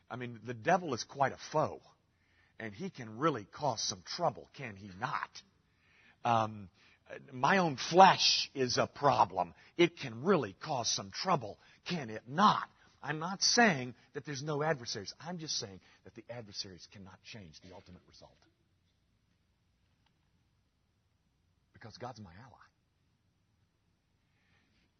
I 0.09 0.15
mean, 0.15 0.39
the 0.45 0.53
devil 0.53 0.93
is 0.93 1.03
quite 1.03 1.33
a 1.33 1.37
foe, 1.51 1.81
and 2.59 2.73
he 2.73 2.89
can 2.89 3.17
really 3.17 3.45
cause 3.51 3.81
some 3.81 4.01
trouble, 4.05 4.49
can 4.55 4.75
he 4.75 4.89
not? 4.99 5.29
Um, 6.27 6.69
my 7.31 7.59
own 7.59 7.77
flesh 7.77 8.51
is 8.53 8.77
a 8.77 8.85
problem. 8.85 9.53
It 9.77 9.97
can 9.97 10.23
really 10.23 10.55
cause 10.61 10.93
some 10.93 11.09
trouble, 11.11 11.57
can 11.85 12.09
it 12.09 12.23
not? 12.27 12.67
I'm 13.01 13.19
not 13.19 13.41
saying 13.41 13.95
that 14.13 14.25
there's 14.25 14.43
no 14.43 14.61
adversaries. 14.61 15.13
I'm 15.25 15.37
just 15.37 15.57
saying 15.57 15.79
that 16.03 16.15
the 16.15 16.25
adversaries 16.29 16.85
cannot 16.91 17.17
change 17.31 17.53
the 17.61 17.73
ultimate 17.73 18.01
result. 18.09 18.31
Because 21.71 21.95
God's 21.97 22.19
my 22.19 22.31
ally. 22.31 22.57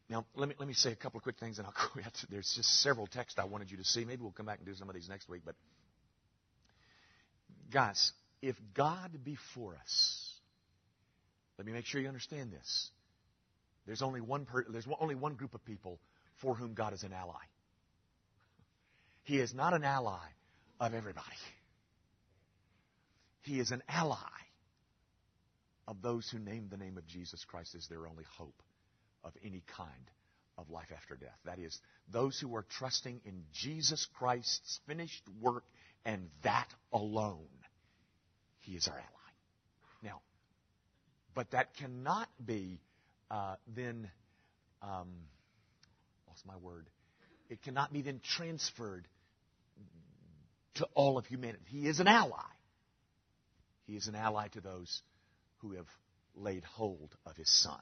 Now, 0.10 0.26
let 0.36 0.48
me, 0.48 0.56
let 0.58 0.68
me 0.70 0.74
say 0.74 0.94
a 0.94 0.96
couple 0.96 1.18
of 1.18 1.24
quick 1.24 1.38
things 1.38 1.58
and 1.58 1.68
I'll 1.68 1.74
quit. 1.92 2.18
There's 2.30 2.54
just 2.56 2.82
several 2.82 3.08
texts 3.08 3.38
I 3.38 3.44
wanted 3.44 3.70
you 3.70 3.78
to 3.78 3.84
see. 3.84 4.06
Maybe 4.06 4.22
we'll 4.22 4.32
come 4.32 4.46
back 4.46 4.60
and 4.60 4.66
do 4.66 4.76
some 4.76 4.88
of 4.88 4.96
these 4.96 5.10
next 5.10 5.28
week. 5.28 5.42
But, 5.44 5.56
guys, 7.70 8.14
if 8.42 8.56
God 8.74 9.12
be 9.26 9.38
for 9.54 9.76
us, 9.76 10.27
let 11.58 11.66
me 11.66 11.74
make 11.74 11.86
sure 11.86 12.02
you 12.02 12.08
understand 12.08 12.52
this. 12.52 12.92
There's 13.86 14.02
only 14.02 14.22
one, 14.22 14.46
per, 14.46 14.66
there's 14.70 14.88
only 15.00 15.16
one 15.16 15.36
group 15.36 15.54
of 15.54 15.64
people 15.66 16.00
for 16.42 16.56
whom 16.56 16.74
God 16.74 16.94
is 16.94 17.04
an 17.04 17.14
ally. 17.14 17.34
He 19.24 19.40
is 19.40 19.54
not 19.54 19.74
an 19.74 19.84
ally 19.84 20.28
of 20.80 20.94
everybody. 20.94 21.26
He 23.42 23.60
is 23.60 23.72
an 23.72 23.82
ally 23.88 24.18
of 25.88 26.02
those 26.02 26.30
who 26.30 26.38
name 26.38 26.68
the 26.70 26.78
name 26.78 26.98
of 26.98 27.08
Jesus 27.08 27.44
Christ 27.46 27.76
as 27.76 27.88
their 27.88 28.08
only 28.08 28.26
hope 28.38 28.62
of 29.24 29.32
any 29.44 29.64
kind 29.76 30.12
of 30.58 30.70
life 30.70 30.92
after 30.96 31.16
death. 31.16 31.38
That 31.46 31.60
is, 31.60 31.80
those 32.12 32.40
who 32.40 32.56
are 32.56 32.66
trusting 32.78 33.22
in 33.26 33.44
Jesus 33.54 34.06
Christ's 34.18 34.80
finished 34.88 35.24
work 35.42 35.64
and 36.06 36.30
that 36.44 36.68
alone. 36.92 37.48
He 38.60 38.74
is 38.74 38.88
our 38.88 38.98
ally. 38.98 39.32
Now, 40.04 40.22
but 41.38 41.52
that 41.52 41.76
cannot 41.76 42.28
be 42.44 42.80
uh, 43.30 43.58
then, 43.76 44.10
um, 44.82 45.08
lost 46.28 46.44
my 46.48 46.58
word, 46.58 46.88
it 47.48 47.62
cannot 47.62 47.94
be 47.94 48.02
then 48.02 48.20
transferred 48.36 49.08
to 50.74 50.88
all 50.96 51.20
of 51.20 51.28
humanity. 51.28 51.64
He 51.68 51.88
is 51.88 52.00
an 52.00 52.08
ally. 52.08 52.42
He 53.86 53.96
is 53.96 54.08
an 54.08 54.16
ally 54.16 54.48
to 54.48 54.62
those 54.62 55.04
who 55.60 55.74
have 55.74 55.86
laid 56.34 56.64
hold 56.64 57.16
of 57.24 57.38
his 57.38 57.50
son. 57.62 57.82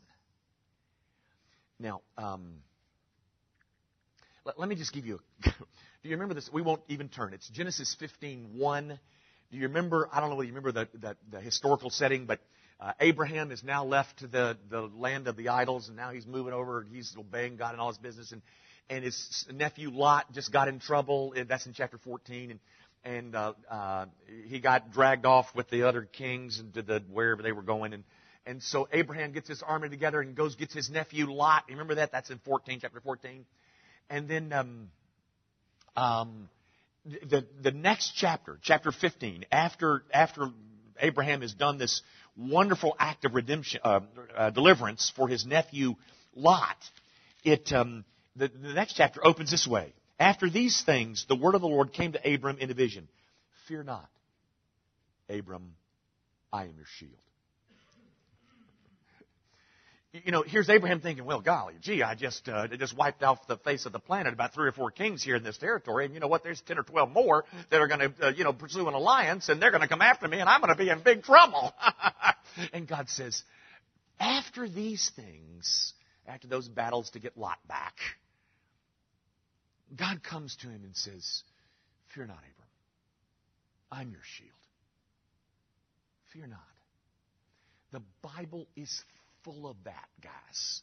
Now, 1.79 2.01
um, 2.17 2.55
let, 4.43 4.59
let, 4.59 4.67
me 4.67 4.75
just 4.75 4.91
give 4.91 5.05
you 5.05 5.21
a. 5.45 5.49
do 5.49 6.09
you 6.09 6.11
remember 6.11 6.33
this? 6.33 6.49
We 6.51 6.61
won't 6.61 6.81
even 6.89 7.07
turn. 7.07 7.33
It's 7.33 7.47
Genesis 7.47 7.95
15 8.01 8.49
1. 8.57 8.99
Do 9.51 9.57
you 9.57 9.63
remember? 9.63 10.09
I 10.11 10.19
don't 10.19 10.29
know 10.29 10.35
whether 10.35 10.47
you 10.47 10.53
remember 10.53 10.73
the, 10.73 10.89
the, 10.99 11.15
the 11.31 11.39
historical 11.39 11.89
setting, 11.89 12.25
but 12.25 12.41
uh, 12.79 12.91
Abraham 12.99 13.51
is 13.51 13.63
now 13.63 13.85
left 13.85 14.19
to 14.19 14.27
the, 14.27 14.57
the 14.69 14.81
land 14.81 15.27
of 15.27 15.37
the 15.37 15.49
idols, 15.49 15.87
and 15.87 15.95
now 15.95 16.11
he's 16.11 16.27
moving 16.27 16.53
over. 16.53 16.81
and 16.81 16.93
He's 16.93 17.15
obeying 17.17 17.55
God 17.55 17.73
in 17.73 17.79
all 17.79 17.87
his 17.87 17.97
business. 17.97 18.31
And, 18.31 18.41
and 18.89 19.03
his 19.03 19.45
nephew 19.53 19.89
Lot 19.89 20.31
just 20.33 20.51
got 20.51 20.67
in 20.67 20.79
trouble. 20.79 21.33
That's 21.47 21.65
in 21.65 21.73
chapter 21.73 21.97
14. 21.97 22.51
And, 22.51 22.59
and 23.03 23.35
uh, 23.35 23.53
uh, 23.69 24.05
he 24.47 24.59
got 24.59 24.91
dragged 24.91 25.25
off 25.25 25.47
with 25.55 25.69
the 25.69 25.83
other 25.83 26.01
kings 26.03 26.59
into 26.59 26.81
the 26.81 27.01
wherever 27.11 27.41
they 27.41 27.53
were 27.53 27.61
going. 27.61 27.93
And, 27.93 28.03
and 28.45 28.61
so 28.61 28.89
Abraham 28.91 29.31
gets 29.31 29.47
his 29.47 29.63
army 29.63 29.89
together 29.89 30.19
and 30.19 30.35
goes 30.35 30.55
gets 30.55 30.73
his 30.73 30.89
nephew 30.89 31.31
Lot. 31.31 31.63
You 31.69 31.75
remember 31.75 31.95
that? 31.95 32.11
That's 32.11 32.29
in 32.29 32.39
14, 32.39 32.79
chapter 32.81 32.99
14. 32.99 33.45
And 34.09 34.27
then 34.27 34.53
um, 34.53 34.89
um, 35.95 36.49
the 37.05 37.45
the 37.61 37.71
next 37.71 38.13
chapter, 38.15 38.59
chapter 38.61 38.91
15, 38.91 39.45
after 39.51 40.03
after 40.11 40.49
Abraham 40.99 41.41
has 41.41 41.53
done 41.53 41.77
this 41.77 42.01
wonderful 42.37 42.95
act 42.99 43.25
of 43.25 43.33
redemption, 43.33 43.81
uh, 43.83 44.01
uh, 44.35 44.49
deliverance 44.49 45.11
for 45.15 45.27
his 45.27 45.45
nephew 45.45 45.95
Lot, 46.35 46.77
it 47.43 47.71
um, 47.71 48.03
the, 48.35 48.49
the 48.49 48.73
next 48.73 48.95
chapter 48.95 49.25
opens 49.25 49.51
this 49.51 49.65
way. 49.65 49.93
After 50.19 50.49
these 50.49 50.83
things, 50.85 51.25
the 51.27 51.35
word 51.35 51.55
of 51.55 51.61
the 51.61 51.67
Lord 51.67 51.93
came 51.93 52.11
to 52.11 52.33
Abram 52.33 52.57
in 52.59 52.69
a 52.71 52.73
vision. 52.73 53.07
Fear 53.67 53.83
not, 53.83 54.09
Abram, 55.29 55.75
I 56.51 56.63
am 56.63 56.75
your 56.75 56.85
shield 56.99 57.13
you 60.23 60.31
know, 60.31 60.43
here's 60.43 60.69
Abraham 60.69 61.01
thinking, 61.01 61.25
well, 61.25 61.41
golly, 61.41 61.75
gee, 61.81 62.01
I 62.01 62.15
just, 62.15 62.47
uh, 62.47 62.67
just 62.67 62.95
wiped 62.95 63.23
off 63.23 63.45
the 63.47 63.57
face 63.57 63.85
of 63.85 63.91
the 63.91 63.99
planet 63.99 64.33
about 64.33 64.53
three 64.53 64.67
or 64.67 64.71
four 64.71 64.91
kings 64.91 65.23
here 65.23 65.35
in 65.35 65.43
this 65.43 65.57
territory, 65.57 66.05
and 66.05 66.13
you 66.13 66.19
know 66.19 66.27
what? 66.27 66.43
There's 66.43 66.61
10 66.61 66.77
or 66.77 66.83
12 66.83 67.09
more 67.11 67.45
that 67.69 67.81
are 67.81 67.87
going 67.87 67.99
to, 67.99 68.27
uh, 68.27 68.29
you 68.31 68.43
know, 68.43 68.53
pursue 68.53 68.87
an 68.87 68.93
alliance, 68.93 69.49
and 69.49 69.61
they're 69.61 69.71
going 69.71 69.81
to 69.81 69.87
come 69.87 70.01
after 70.01 70.27
me, 70.27 70.39
and 70.39 70.49
I'm 70.49 70.61
going 70.61 70.75
to 70.75 70.81
be 70.81 70.89
in 70.89 71.01
big 71.01 71.23
trouble. 71.23 71.73
and 72.73 72.87
God 72.87 73.09
says, 73.09 73.43
after 74.19 74.69
these 74.69 75.11
things, 75.15 75.93
after 76.27 76.47
those 76.47 76.67
battles 76.67 77.09
to 77.11 77.19
get 77.19 77.37
Lot 77.37 77.57
back, 77.67 77.95
God 79.95 80.23
comes 80.23 80.55
to 80.57 80.67
him 80.67 80.81
and 80.83 80.95
says, 80.95 81.43
Fear 82.13 82.27
not, 82.27 82.37
Abram. 82.37 82.69
I'm 83.91 84.11
your 84.11 84.21
shield. 84.23 84.51
Fear 86.33 86.47
not. 86.47 86.59
The 87.91 88.01
Bible 88.21 88.67
is 88.75 89.03
full 89.45 89.67
of 89.67 89.77
that, 89.85 90.09
guys. 90.21 90.81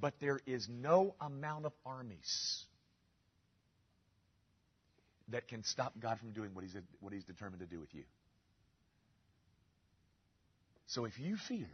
But 0.00 0.14
there 0.20 0.40
is 0.46 0.68
no 0.68 1.14
amount 1.20 1.66
of 1.66 1.72
armies 1.84 2.64
that 5.28 5.48
can 5.48 5.64
stop 5.64 5.94
God 5.98 6.18
from 6.18 6.32
doing 6.32 6.50
what 6.52 6.62
he's, 6.64 6.76
what 7.00 7.12
he's 7.12 7.24
determined 7.24 7.60
to 7.60 7.66
do 7.66 7.80
with 7.80 7.92
you. 7.94 8.04
So 10.86 11.06
if 11.06 11.18
you 11.18 11.36
fear, 11.48 11.66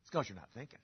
it's 0.00 0.10
because 0.10 0.28
you're 0.28 0.36
not 0.36 0.48
thinking. 0.54 0.78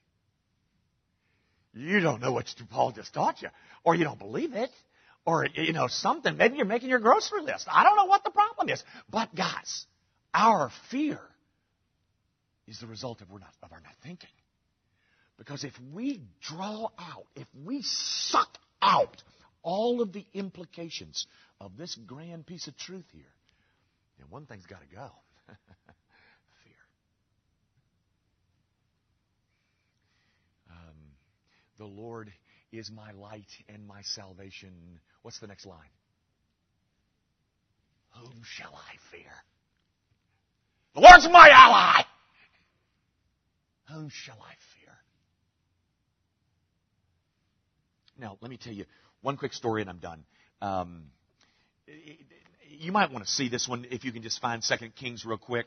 You 1.73 2.01
don't 2.01 2.21
know 2.21 2.33
what 2.33 2.47
Paul 2.71 2.93
just 2.93 3.13
taught 3.13 3.43
you, 3.43 3.49
or 3.85 3.95
you 3.95 4.05
don't 4.05 4.19
believe 4.19 4.55
it, 4.55 4.71
or, 5.25 5.47
you 5.55 5.73
know, 5.73 5.89
something. 5.89 6.37
Maybe 6.37 6.57
you're 6.57 6.67
making 6.67 6.89
your 6.89 7.01
grocery 7.01 7.43
list. 7.43 7.67
I 7.71 7.83
don't 7.83 7.97
know 7.97 8.05
what 8.07 8.25
the 8.25 8.31
problem 8.31 8.69
is. 8.69 8.83
But, 9.11 9.35
guys, 9.35 9.87
our 10.33 10.71
fear 10.91 11.21
is 12.67 12.81
the 12.81 12.87
result 12.87 13.21
of, 13.21 13.31
not, 13.31 13.55
of 13.63 13.73
our 13.73 13.81
not 13.81 13.95
thinking. 14.03 14.31
Because 15.39 15.65
if 15.65 15.75
we 15.93 16.21
draw 16.41 16.89
out, 16.99 17.27
if 17.35 17.47
we 17.65 17.83
suck 17.83 18.59
out 18.81 19.23
all 19.63 20.01
of 20.01 20.13
the 20.13 20.25
implications 20.33 21.27
of 21.61 21.77
this 21.77 21.95
grand 22.07 22.47
piece 22.47 22.67
of 22.67 22.77
truth 22.77 23.05
here, 23.13 23.23
then 24.19 24.27
one 24.31 24.47
thing's 24.47 24.67
got 24.67 24.81
to 24.81 24.95
go 24.95 25.11
fear. 26.65 26.75
Um, 30.71 30.97
the 31.79 31.85
Lord 31.85 32.33
is 32.73 32.91
my 32.91 33.13
light 33.13 33.51
and 33.69 33.87
my 33.87 34.01
salvation. 34.03 34.73
What's 35.23 35.39
the 35.41 35.47
next 35.47 35.67
line? 35.67 35.79
Whom 38.15 38.41
shall 38.45 38.75
I 38.75 38.97
fear? 39.11 39.31
The 40.95 41.01
Lord's 41.01 41.29
my 41.31 41.51
ally. 41.53 42.05
Whom 43.93 44.09
shall 44.11 44.39
I 44.43 44.53
fear? 44.75 44.95
Now, 48.19 48.39
let 48.41 48.51
me 48.51 48.57
tell 48.57 48.73
you 48.73 48.85
one 49.21 49.37
quick 49.37 49.53
story 49.53 49.83
and 49.83 49.91
I'm 49.91 49.99
done. 49.99 50.25
Um, 50.61 51.05
you 52.69 52.93
might 52.93 53.13
want 53.13 53.25
to 53.25 53.31
see 53.31 53.49
this 53.49 53.69
one 53.69 53.87
if 53.91 54.05
you 54.05 54.13
can 54.13 54.23
just 54.23 54.41
find 54.41 54.63
Second 54.65 54.95
Kings 54.97 55.25
real 55.25 55.39
quick. 55.39 55.67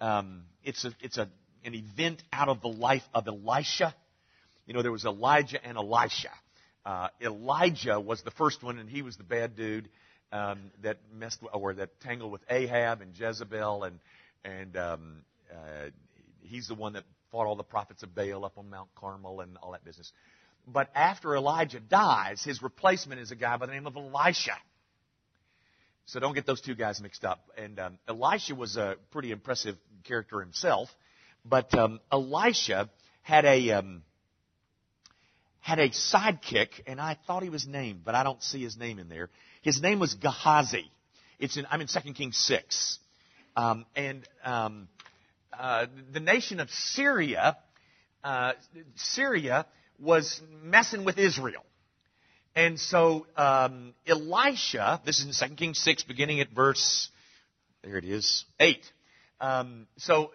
Um, 0.00 0.44
it's 0.62 0.84
a, 0.84 0.92
it's 1.00 1.18
a, 1.18 1.28
an 1.64 1.74
event 1.74 2.22
out 2.32 2.48
of 2.48 2.60
the 2.60 2.68
life 2.68 3.02
of 3.14 3.26
Elisha. 3.26 3.94
You 4.66 4.74
know, 4.74 4.82
there 4.82 4.92
was 4.92 5.04
Elijah 5.04 5.64
and 5.64 5.76
Elisha. 5.76 6.30
Uh, 6.84 7.08
Elijah 7.20 7.98
was 7.98 8.22
the 8.22 8.30
first 8.30 8.62
one, 8.62 8.78
and 8.78 8.88
he 8.88 9.02
was 9.02 9.16
the 9.16 9.24
bad 9.24 9.56
dude 9.56 9.88
um, 10.32 10.70
that 10.82 10.98
messed 11.12 11.40
or 11.52 11.74
that 11.74 12.00
tangled 12.00 12.30
with 12.30 12.42
Ahab 12.48 13.00
and 13.00 13.18
Jezebel, 13.18 13.84
and 13.84 13.98
and 14.44 14.76
um, 14.76 15.22
uh, 15.52 15.90
he's 16.42 16.68
the 16.68 16.74
one 16.74 16.94
that 16.94 17.04
fought 17.30 17.46
all 17.46 17.56
the 17.56 17.62
prophets 17.62 18.02
of 18.02 18.14
Baal 18.14 18.44
up 18.44 18.58
on 18.58 18.70
Mount 18.70 18.88
Carmel 18.94 19.40
and 19.40 19.56
all 19.58 19.72
that 19.72 19.84
business. 19.84 20.12
But 20.66 20.90
after 20.94 21.34
Elijah 21.34 21.80
dies, 21.80 22.42
his 22.42 22.62
replacement 22.62 23.20
is 23.20 23.30
a 23.30 23.36
guy 23.36 23.56
by 23.56 23.66
the 23.66 23.72
name 23.72 23.86
of 23.86 23.96
Elisha. 23.96 24.56
So 26.06 26.20
don't 26.20 26.34
get 26.34 26.46
those 26.46 26.60
two 26.60 26.74
guys 26.74 27.00
mixed 27.00 27.24
up. 27.24 27.40
And 27.56 27.78
um, 27.78 27.98
Elisha 28.08 28.54
was 28.54 28.76
a 28.76 28.96
pretty 29.10 29.30
impressive 29.30 29.76
character 30.04 30.40
himself, 30.40 30.88
but 31.44 31.74
um, 31.74 32.00
Elisha 32.10 32.88
had 33.22 33.44
a 33.44 33.72
um, 33.72 34.02
had 35.60 35.78
a 35.78 35.90
sidekick, 35.90 36.68
and 36.86 36.98
I 36.98 37.18
thought 37.26 37.42
he 37.42 37.50
was 37.50 37.66
named, 37.66 38.02
but 38.04 38.14
I 38.14 38.22
don't 38.22 38.42
see 38.42 38.62
his 38.62 38.78
name 38.78 38.98
in 38.98 39.10
there. 39.10 39.28
His 39.60 39.82
name 39.82 39.98
was 39.98 40.14
Gehazi. 40.14 40.90
It's 41.38 41.58
in 41.58 41.66
I'm 41.70 41.82
in 41.82 41.88
2 41.88 42.14
Kings 42.14 42.38
six, 42.38 42.98
um, 43.54 43.84
and 43.94 44.26
um, 44.44 44.88
uh, 45.58 45.86
the 46.12 46.20
nation 46.20 46.60
of 46.60 46.70
Syria, 46.70 47.56
uh, 48.22 48.52
Syria 48.94 49.66
was 49.98 50.40
messing 50.62 51.04
with 51.04 51.18
Israel. 51.18 51.64
And 52.54 52.78
so 52.78 53.26
um, 53.36 53.94
Elisha, 54.06 55.00
this 55.04 55.20
is 55.20 55.42
in 55.42 55.48
2 55.48 55.54
Kings 55.56 55.78
6, 55.78 56.04
beginning 56.04 56.40
at 56.40 56.50
verse, 56.50 57.10
there 57.82 57.96
it 57.96 58.04
is, 58.04 58.44
8. 58.58 58.78
Um, 59.40 59.86
so 59.96 60.30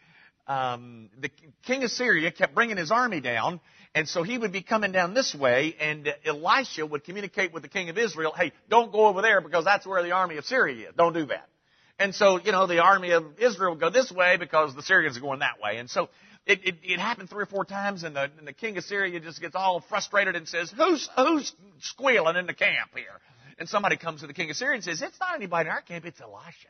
um, 0.46 1.10
the 1.20 1.30
king 1.66 1.84
of 1.84 1.90
Syria 1.90 2.30
kept 2.30 2.54
bringing 2.54 2.76
his 2.76 2.90
army 2.90 3.20
down, 3.20 3.60
and 3.94 4.08
so 4.08 4.22
he 4.22 4.38
would 4.38 4.52
be 4.52 4.62
coming 4.62 4.92
down 4.92 5.14
this 5.14 5.34
way, 5.34 5.74
and 5.80 6.08
Elisha 6.24 6.86
would 6.86 7.04
communicate 7.04 7.52
with 7.52 7.62
the 7.62 7.68
king 7.68 7.90
of 7.90 7.98
Israel, 7.98 8.32
hey, 8.36 8.52
don't 8.68 8.92
go 8.92 9.06
over 9.06 9.22
there 9.22 9.40
because 9.40 9.64
that's 9.64 9.86
where 9.86 10.02
the 10.02 10.12
army 10.12 10.36
of 10.36 10.44
Syria 10.44 10.88
is. 10.90 10.94
Don't 10.96 11.14
do 11.14 11.26
that. 11.26 11.48
And 11.98 12.14
so, 12.14 12.38
you 12.38 12.52
know, 12.52 12.66
the 12.66 12.78
army 12.78 13.10
of 13.10 13.24
Israel 13.40 13.72
would 13.72 13.80
go 13.80 13.90
this 13.90 14.10
way 14.12 14.36
because 14.36 14.74
the 14.74 14.82
Syrians 14.82 15.16
are 15.16 15.20
going 15.20 15.40
that 15.40 15.60
way. 15.60 15.78
And 15.78 15.90
so 15.90 16.08
it, 16.46 16.60
it, 16.64 16.76
it 16.82 17.00
happened 17.00 17.28
three 17.28 17.42
or 17.42 17.46
four 17.46 17.64
times, 17.64 18.04
and 18.04 18.14
the, 18.14 18.30
and 18.38 18.46
the 18.46 18.52
king 18.52 18.78
of 18.78 18.84
Syria 18.84 19.18
just 19.20 19.40
gets 19.40 19.54
all 19.54 19.80
frustrated 19.88 20.36
and 20.36 20.48
says, 20.48 20.72
who's, 20.76 21.08
who's 21.16 21.52
squealing 21.80 22.36
in 22.36 22.46
the 22.46 22.54
camp 22.54 22.90
here? 22.94 23.20
And 23.58 23.68
somebody 23.68 23.96
comes 23.96 24.20
to 24.20 24.28
the 24.28 24.32
king 24.32 24.48
of 24.48 24.56
Syria 24.56 24.76
and 24.76 24.84
says, 24.84 25.02
it's 25.02 25.18
not 25.18 25.34
anybody 25.34 25.68
in 25.68 25.72
our 25.72 25.82
camp, 25.82 26.06
it's 26.06 26.20
Elisha. 26.20 26.68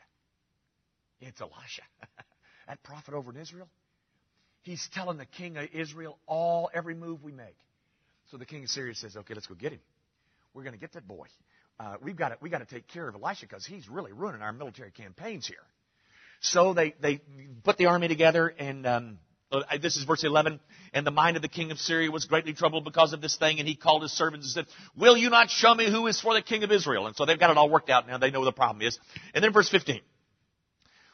It's 1.21 1.39
Elisha. 1.39 1.83
that 2.67 2.81
prophet 2.83 3.13
over 3.13 3.31
in 3.31 3.37
Israel. 3.37 3.69
He's 4.63 4.87
telling 4.93 5.17
the 5.17 5.25
king 5.25 5.57
of 5.57 5.67
Israel 5.73 6.17
all, 6.25 6.69
every 6.73 6.95
move 6.95 7.23
we 7.23 7.31
make. 7.31 7.55
So 8.31 8.37
the 8.37 8.45
king 8.45 8.63
of 8.63 8.69
Syria 8.69 8.95
says, 8.95 9.15
okay, 9.15 9.33
let's 9.33 9.47
go 9.47 9.55
get 9.55 9.71
him. 9.71 9.79
We're 10.53 10.63
going 10.63 10.73
to 10.73 10.79
get 10.79 10.93
that 10.93 11.07
boy. 11.07 11.27
Uh, 11.79 11.95
we've 12.03 12.17
got 12.17 12.29
to, 12.29 12.37
we 12.41 12.49
to 12.49 12.65
take 12.65 12.87
care 12.87 13.07
of 13.07 13.15
Elisha 13.15 13.45
because 13.47 13.65
he's 13.65 13.87
really 13.87 14.11
ruining 14.11 14.41
our 14.41 14.51
military 14.51 14.91
campaigns 14.91 15.47
here. 15.47 15.57
So 16.41 16.73
they, 16.73 16.93
they 17.01 17.21
put 17.63 17.77
the 17.77 17.85
army 17.85 18.07
together 18.07 18.53
and, 18.57 18.85
um, 18.85 19.19
this 19.81 19.95
is 19.95 20.03
verse 20.03 20.23
11. 20.23 20.59
And 20.93 21.07
the 21.07 21.11
mind 21.11 21.35
of 21.35 21.41
the 21.41 21.47
king 21.47 21.71
of 21.71 21.79
Syria 21.79 22.11
was 22.11 22.25
greatly 22.25 22.53
troubled 22.53 22.83
because 22.83 23.13
of 23.13 23.21
this 23.21 23.35
thing. 23.37 23.59
And 23.59 23.67
he 23.67 23.75
called 23.75 24.03
his 24.03 24.11
servants 24.11 24.45
and 24.45 24.67
said, 24.67 24.73
Will 24.95 25.17
you 25.17 25.29
not 25.29 25.49
show 25.49 25.73
me 25.73 25.89
who 25.89 26.07
is 26.07 26.21
for 26.21 26.33
the 26.33 26.41
king 26.41 26.63
of 26.63 26.71
Israel? 26.71 27.07
And 27.07 27.15
so 27.15 27.25
they've 27.25 27.39
got 27.39 27.49
it 27.49 27.57
all 27.57 27.69
worked 27.69 27.89
out 27.89 28.07
now. 28.07 28.17
They 28.17 28.31
know 28.31 28.41
what 28.41 28.45
the 28.45 28.51
problem 28.51 28.85
is. 28.85 28.99
And 29.33 29.43
then 29.43 29.51
verse 29.51 29.69
15. 29.69 30.01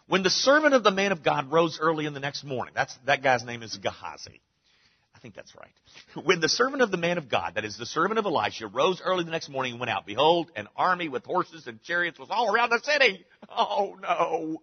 When 0.08 0.22
the 0.22 0.30
servant 0.30 0.74
of 0.74 0.84
the 0.84 0.92
man 0.92 1.12
of 1.12 1.24
God 1.24 1.52
rose 1.52 1.80
early 1.82 2.06
in 2.06 2.14
the 2.14 2.20
next 2.20 2.44
morning, 2.44 2.74
that's, 2.76 2.96
that 3.06 3.24
guy's 3.24 3.44
name 3.44 3.64
is 3.64 3.78
Gehazi. 3.78 4.42
Think 5.26 5.34
that's 5.34 5.56
right. 5.56 6.24
When 6.24 6.40
the 6.40 6.48
servant 6.48 6.84
of 6.84 6.92
the 6.92 6.98
man 6.98 7.18
of 7.18 7.30
God, 7.30 7.54
that 7.56 7.66
is 7.66 7.80
the 7.80 7.86
servant 7.88 8.20
of 8.20 8.28
Elisha, 8.28 8.68
rose 8.68 9.02
early 9.04 9.24
the 9.24 9.32
next 9.32 9.50
morning 9.50 9.72
and 9.72 9.80
went 9.80 9.90
out, 9.90 10.06
behold, 10.06 10.52
an 10.56 10.68
army 10.76 11.10
with 11.10 11.26
horses 11.26 11.66
and 11.66 11.82
chariots 11.82 12.20
was 12.20 12.28
all 12.30 12.54
around 12.54 12.70
the 12.70 12.80
city. 12.84 13.26
Oh 13.50 13.98
no. 14.00 14.62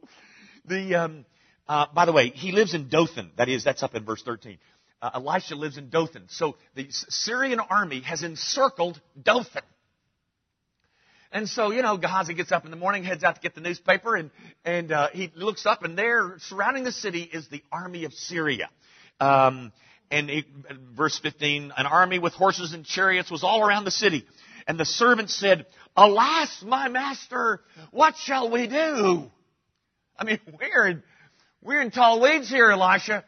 The, 0.65 0.95
um, 0.95 1.25
uh, 1.67 1.87
by 1.93 2.05
the 2.05 2.13
way, 2.13 2.29
he 2.29 2.53
lives 2.53 2.75
in 2.75 2.89
Dothan. 2.89 3.33
That 3.39 3.49
is, 3.49 3.65
that's 3.65 3.83
up 3.83 3.97
in 3.97 4.05
verse 4.05 4.23
13. 4.23 4.59
Uh, 5.01 5.11
Elisha 5.15 5.57
lives 5.57 5.79
in 5.79 5.89
Dothan. 5.91 6.27
So 6.29 6.55
the 6.77 6.87
Syrian 6.91 7.59
army 7.59 8.03
has 8.03 8.23
encircled 8.23 9.01
Dothan. 9.21 9.65
And 11.33 11.49
so, 11.49 11.73
you 11.73 11.83
know, 11.83 11.97
Gehazi 11.97 12.35
gets 12.35 12.53
up 12.53 12.65
in 12.67 12.71
the 12.71 12.77
morning, 12.77 13.03
heads 13.03 13.25
out 13.25 13.35
to 13.35 13.41
get 13.41 13.57
the 13.57 13.61
newspaper, 13.61 14.15
and, 14.15 14.31
and 14.65 14.93
uh, 14.93 15.09
he 15.13 15.33
looks 15.35 15.67
up, 15.67 15.83
and 15.83 15.99
there, 15.99 16.37
surrounding 16.39 16.85
the 16.85 16.93
city, 16.93 17.23
is 17.23 17.49
the 17.49 17.65
army 17.73 18.05
of 18.05 18.13
Syria. 18.13 18.71
Um, 19.19 19.73
and 20.13 20.29
it, 20.29 20.45
verse 20.95 21.19
15, 21.19 21.73
an 21.75 21.87
army 21.87 22.19
with 22.19 22.35
horses 22.35 22.75
and 22.75 22.85
chariots 22.85 23.31
was 23.31 23.43
all 23.43 23.67
around 23.67 23.85
the 23.85 23.91
city. 23.91 24.27
And 24.69 24.79
the 24.79 24.85
servant 24.85 25.31
said, 25.31 25.67
Alas, 25.97 26.63
my 26.65 26.89
master, 26.89 27.63
what 27.91 28.17
shall 28.17 28.51
we 28.51 28.67
do? 28.67 29.25
I 30.19 30.25
mean, 30.25 30.39
we're 30.61 30.87
in, 30.87 31.03
we're 31.63 31.81
in 31.81 31.91
tall 31.91 32.21
weeds 32.21 32.49
here, 32.51 32.71
Elisha. 32.71 33.25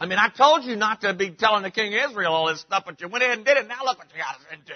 I 0.00 0.06
mean, 0.06 0.18
I 0.18 0.30
told 0.30 0.64
you 0.64 0.74
not 0.74 1.02
to 1.02 1.12
be 1.12 1.30
telling 1.30 1.62
the 1.62 1.70
king 1.70 1.94
of 1.94 2.10
Israel 2.10 2.32
all 2.32 2.48
this 2.48 2.60
stuff, 2.60 2.84
but 2.86 3.00
you 3.02 3.08
went 3.08 3.22
ahead 3.22 3.36
and 3.36 3.46
did 3.46 3.58
it. 3.58 3.68
Now 3.68 3.84
look 3.84 3.98
what 3.98 4.08
you 4.12 4.18
got 4.18 4.36
us 4.36 4.46
into. 4.52 4.74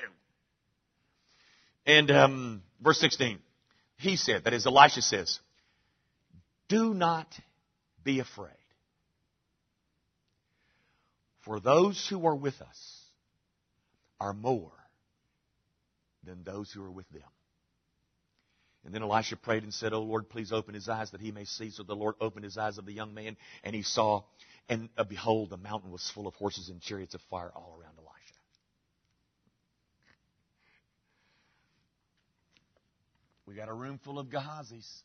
And 1.87 2.11
um, 2.11 2.63
verse 2.83 3.01
16, 3.01 3.39
he 3.97 4.17
said, 4.17 4.45
that 4.45 4.53
is, 4.53 4.67
Elisha 4.67 5.01
says, 5.01 5.41
Do 6.69 6.93
not 6.93 7.29
be 8.05 8.21
afraid. 8.21 8.53
For 11.45 11.61
those 11.61 12.07
who 12.09 12.27
are 12.27 12.37
with 12.37 12.61
us 12.61 13.01
are 14.21 14.33
more 14.33 14.73
than 16.25 16.45
those 16.45 16.71
who 16.71 16.83
are 16.85 16.91
with 16.91 17.09
them. 17.11 17.23
And 18.85 18.95
then 18.95 19.03
Elisha 19.03 19.37
prayed 19.37 19.63
and 19.63 19.73
said, 19.73 19.93
Oh 19.93 20.03
Lord, 20.03 20.29
please 20.29 20.53
open 20.53 20.75
his 20.75 20.89
eyes 20.89 21.11
that 21.13 21.21
he 21.21 21.31
may 21.31 21.45
see. 21.45 21.71
So 21.71 21.83
the 21.83 21.95
Lord 21.95 22.17
opened 22.21 22.45
his 22.45 22.59
eyes 22.59 22.79
of 22.79 22.87
the 22.87 22.93
young 22.93 23.15
man, 23.15 23.37
and 23.63 23.75
he 23.75 23.83
saw, 23.83 24.23
and 24.69 24.89
uh, 24.97 25.05
behold, 25.05 25.51
the 25.51 25.57
mountain 25.57 25.91
was 25.91 26.11
full 26.15 26.27
of 26.27 26.35
horses 26.35 26.69
and 26.69 26.81
chariots 26.81 27.15
of 27.15 27.21
fire 27.31 27.53
all 27.55 27.77
around 27.81 27.95
Elisha. 27.97 28.35
We 33.47 33.55
got 33.55 33.69
a 33.69 33.75
room 33.75 34.01
full 34.05 34.19
of 34.19 34.29
Gehazis. 34.29 35.03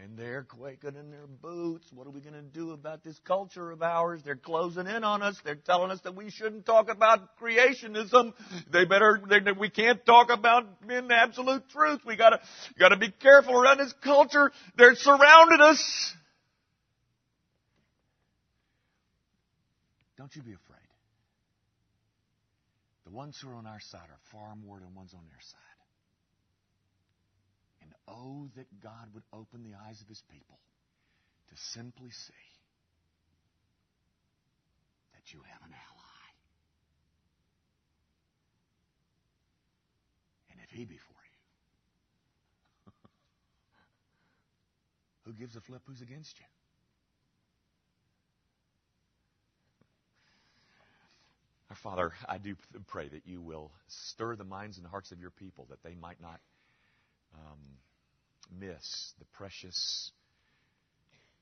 And 0.00 0.16
they're 0.16 0.44
quaking 0.44 0.94
in 0.94 1.10
their 1.10 1.26
boots. 1.26 1.88
What 1.92 2.06
are 2.06 2.10
we 2.10 2.20
going 2.20 2.34
to 2.34 2.42
do 2.42 2.70
about 2.70 3.02
this 3.02 3.18
culture 3.24 3.72
of 3.72 3.82
ours? 3.82 4.20
They're 4.24 4.36
closing 4.36 4.86
in 4.86 5.02
on 5.02 5.22
us. 5.22 5.36
They're 5.44 5.56
telling 5.56 5.90
us 5.90 6.00
that 6.02 6.14
we 6.14 6.30
shouldn't 6.30 6.64
talk 6.64 6.88
about 6.88 7.36
creationism. 7.40 8.32
They 8.72 8.84
better, 8.84 9.20
they, 9.28 9.40
we 9.58 9.70
can't 9.70 10.04
talk 10.06 10.30
about 10.30 10.66
in 10.88 11.10
absolute 11.10 11.68
truth. 11.70 12.00
We 12.06 12.14
gotta, 12.14 12.40
gotta 12.78 12.96
be 12.96 13.10
careful 13.10 13.60
around 13.60 13.78
this 13.78 13.92
culture. 14.04 14.52
They're 14.76 14.94
surrounded 14.94 15.60
us. 15.60 16.14
Don't 20.16 20.34
you 20.36 20.42
be 20.42 20.52
afraid. 20.52 20.78
The 23.04 23.10
ones 23.10 23.36
who 23.42 23.48
are 23.48 23.54
on 23.54 23.66
our 23.66 23.80
side 23.80 24.10
are 24.10 24.20
far 24.30 24.54
more 24.54 24.78
than 24.78 24.94
ones 24.94 25.12
on 25.12 25.22
their 25.26 25.40
side. 25.40 25.67
Oh, 28.08 28.48
that 28.56 28.66
God 28.80 29.12
would 29.14 29.24
open 29.32 29.62
the 29.62 29.76
eyes 29.86 30.00
of 30.00 30.08
his 30.08 30.22
people 30.30 30.58
to 31.48 31.56
simply 31.56 32.10
see 32.10 32.32
that 35.14 35.32
you 35.32 35.40
have 35.50 35.62
an 35.62 35.72
ally. 35.72 36.26
And 40.50 40.60
if 40.64 40.70
he 40.70 40.84
be 40.84 40.96
for 40.96 41.14
you, 42.86 42.92
who 45.24 45.32
gives 45.32 45.56
a 45.56 45.60
flip 45.60 45.82
who's 45.86 46.00
against 46.00 46.38
you? 46.38 46.46
Our 51.70 51.76
Father, 51.76 52.12
I 52.26 52.38
do 52.38 52.56
pray 52.86 53.08
that 53.08 53.26
you 53.26 53.42
will 53.42 53.70
stir 53.88 54.36
the 54.36 54.44
minds 54.44 54.78
and 54.78 54.86
hearts 54.86 55.12
of 55.12 55.20
your 55.20 55.30
people 55.30 55.66
that 55.68 55.82
they 55.82 55.94
might 55.94 56.18
not 56.18 56.40
um, 57.34 57.58
miss 58.50 59.12
the 59.18 59.24
precious 59.32 60.12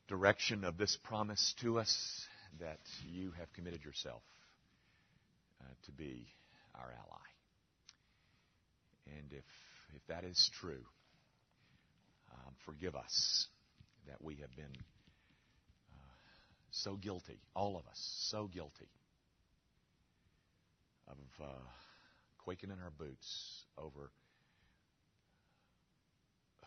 direction 0.08 0.64
of 0.64 0.78
this 0.78 0.96
promise 1.02 1.54
to 1.60 1.78
us 1.78 2.26
that 2.60 2.78
you 3.04 3.32
have 3.38 3.52
committed 3.52 3.84
yourself 3.84 4.22
uh, 5.60 5.64
to 5.84 5.92
be 5.92 6.26
our 6.74 6.92
ally. 6.92 7.26
And 9.18 9.32
if, 9.32 9.44
if 9.94 10.06
that 10.08 10.24
is 10.24 10.50
true, 10.60 10.84
um, 12.32 12.54
forgive 12.64 12.94
us 12.94 13.46
that 14.06 14.22
we 14.22 14.36
have 14.36 14.54
been 14.56 14.64
uh, 15.94 16.14
so 16.70 16.96
guilty, 16.96 17.40
all 17.54 17.76
of 17.76 17.86
us, 17.86 18.26
so 18.30 18.48
guilty 18.52 18.88
of 21.08 21.16
uh, 21.40 21.46
quaking 22.38 22.70
in 22.70 22.78
our 22.82 22.90
boots 22.90 23.64
over 23.78 24.10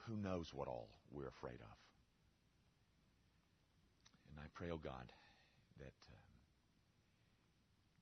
who 0.10 0.18
knows 0.18 0.50
what 0.54 0.68
all 0.68 0.90
we're 1.12 1.28
afraid 1.28 1.60
of. 1.62 1.78
And 4.32 4.40
I 4.40 4.48
pray, 4.56 4.70
oh 4.72 4.80
God, 4.84 5.12
that, 5.80 5.86
uh, 5.86 6.16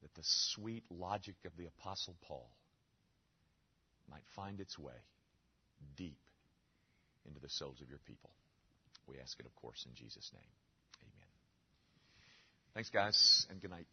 that 0.02 0.14
the 0.16 0.24
sweet 0.24 0.84
logic 0.90 1.36
of 1.46 1.52
the 1.58 1.66
Apostle 1.66 2.16
Paul 2.22 2.50
might 4.10 4.24
find 4.36 4.60
its 4.60 4.80
way 4.80 4.94
deep 5.96 6.18
into 7.28 7.40
the 7.40 7.50
souls 7.50 7.82
of 7.82 7.90
your 7.90 8.00
people. 8.08 8.30
We 9.08 9.20
ask 9.20 9.40
it, 9.40 9.46
of 9.46 9.56
course, 9.56 9.86
in 9.88 9.96
Jesus' 9.96 10.32
name. 10.34 10.52
Amen. 11.04 11.28
Thanks, 12.74 12.90
guys, 12.90 13.46
and 13.50 13.62
good 13.62 13.72
night. 13.72 13.88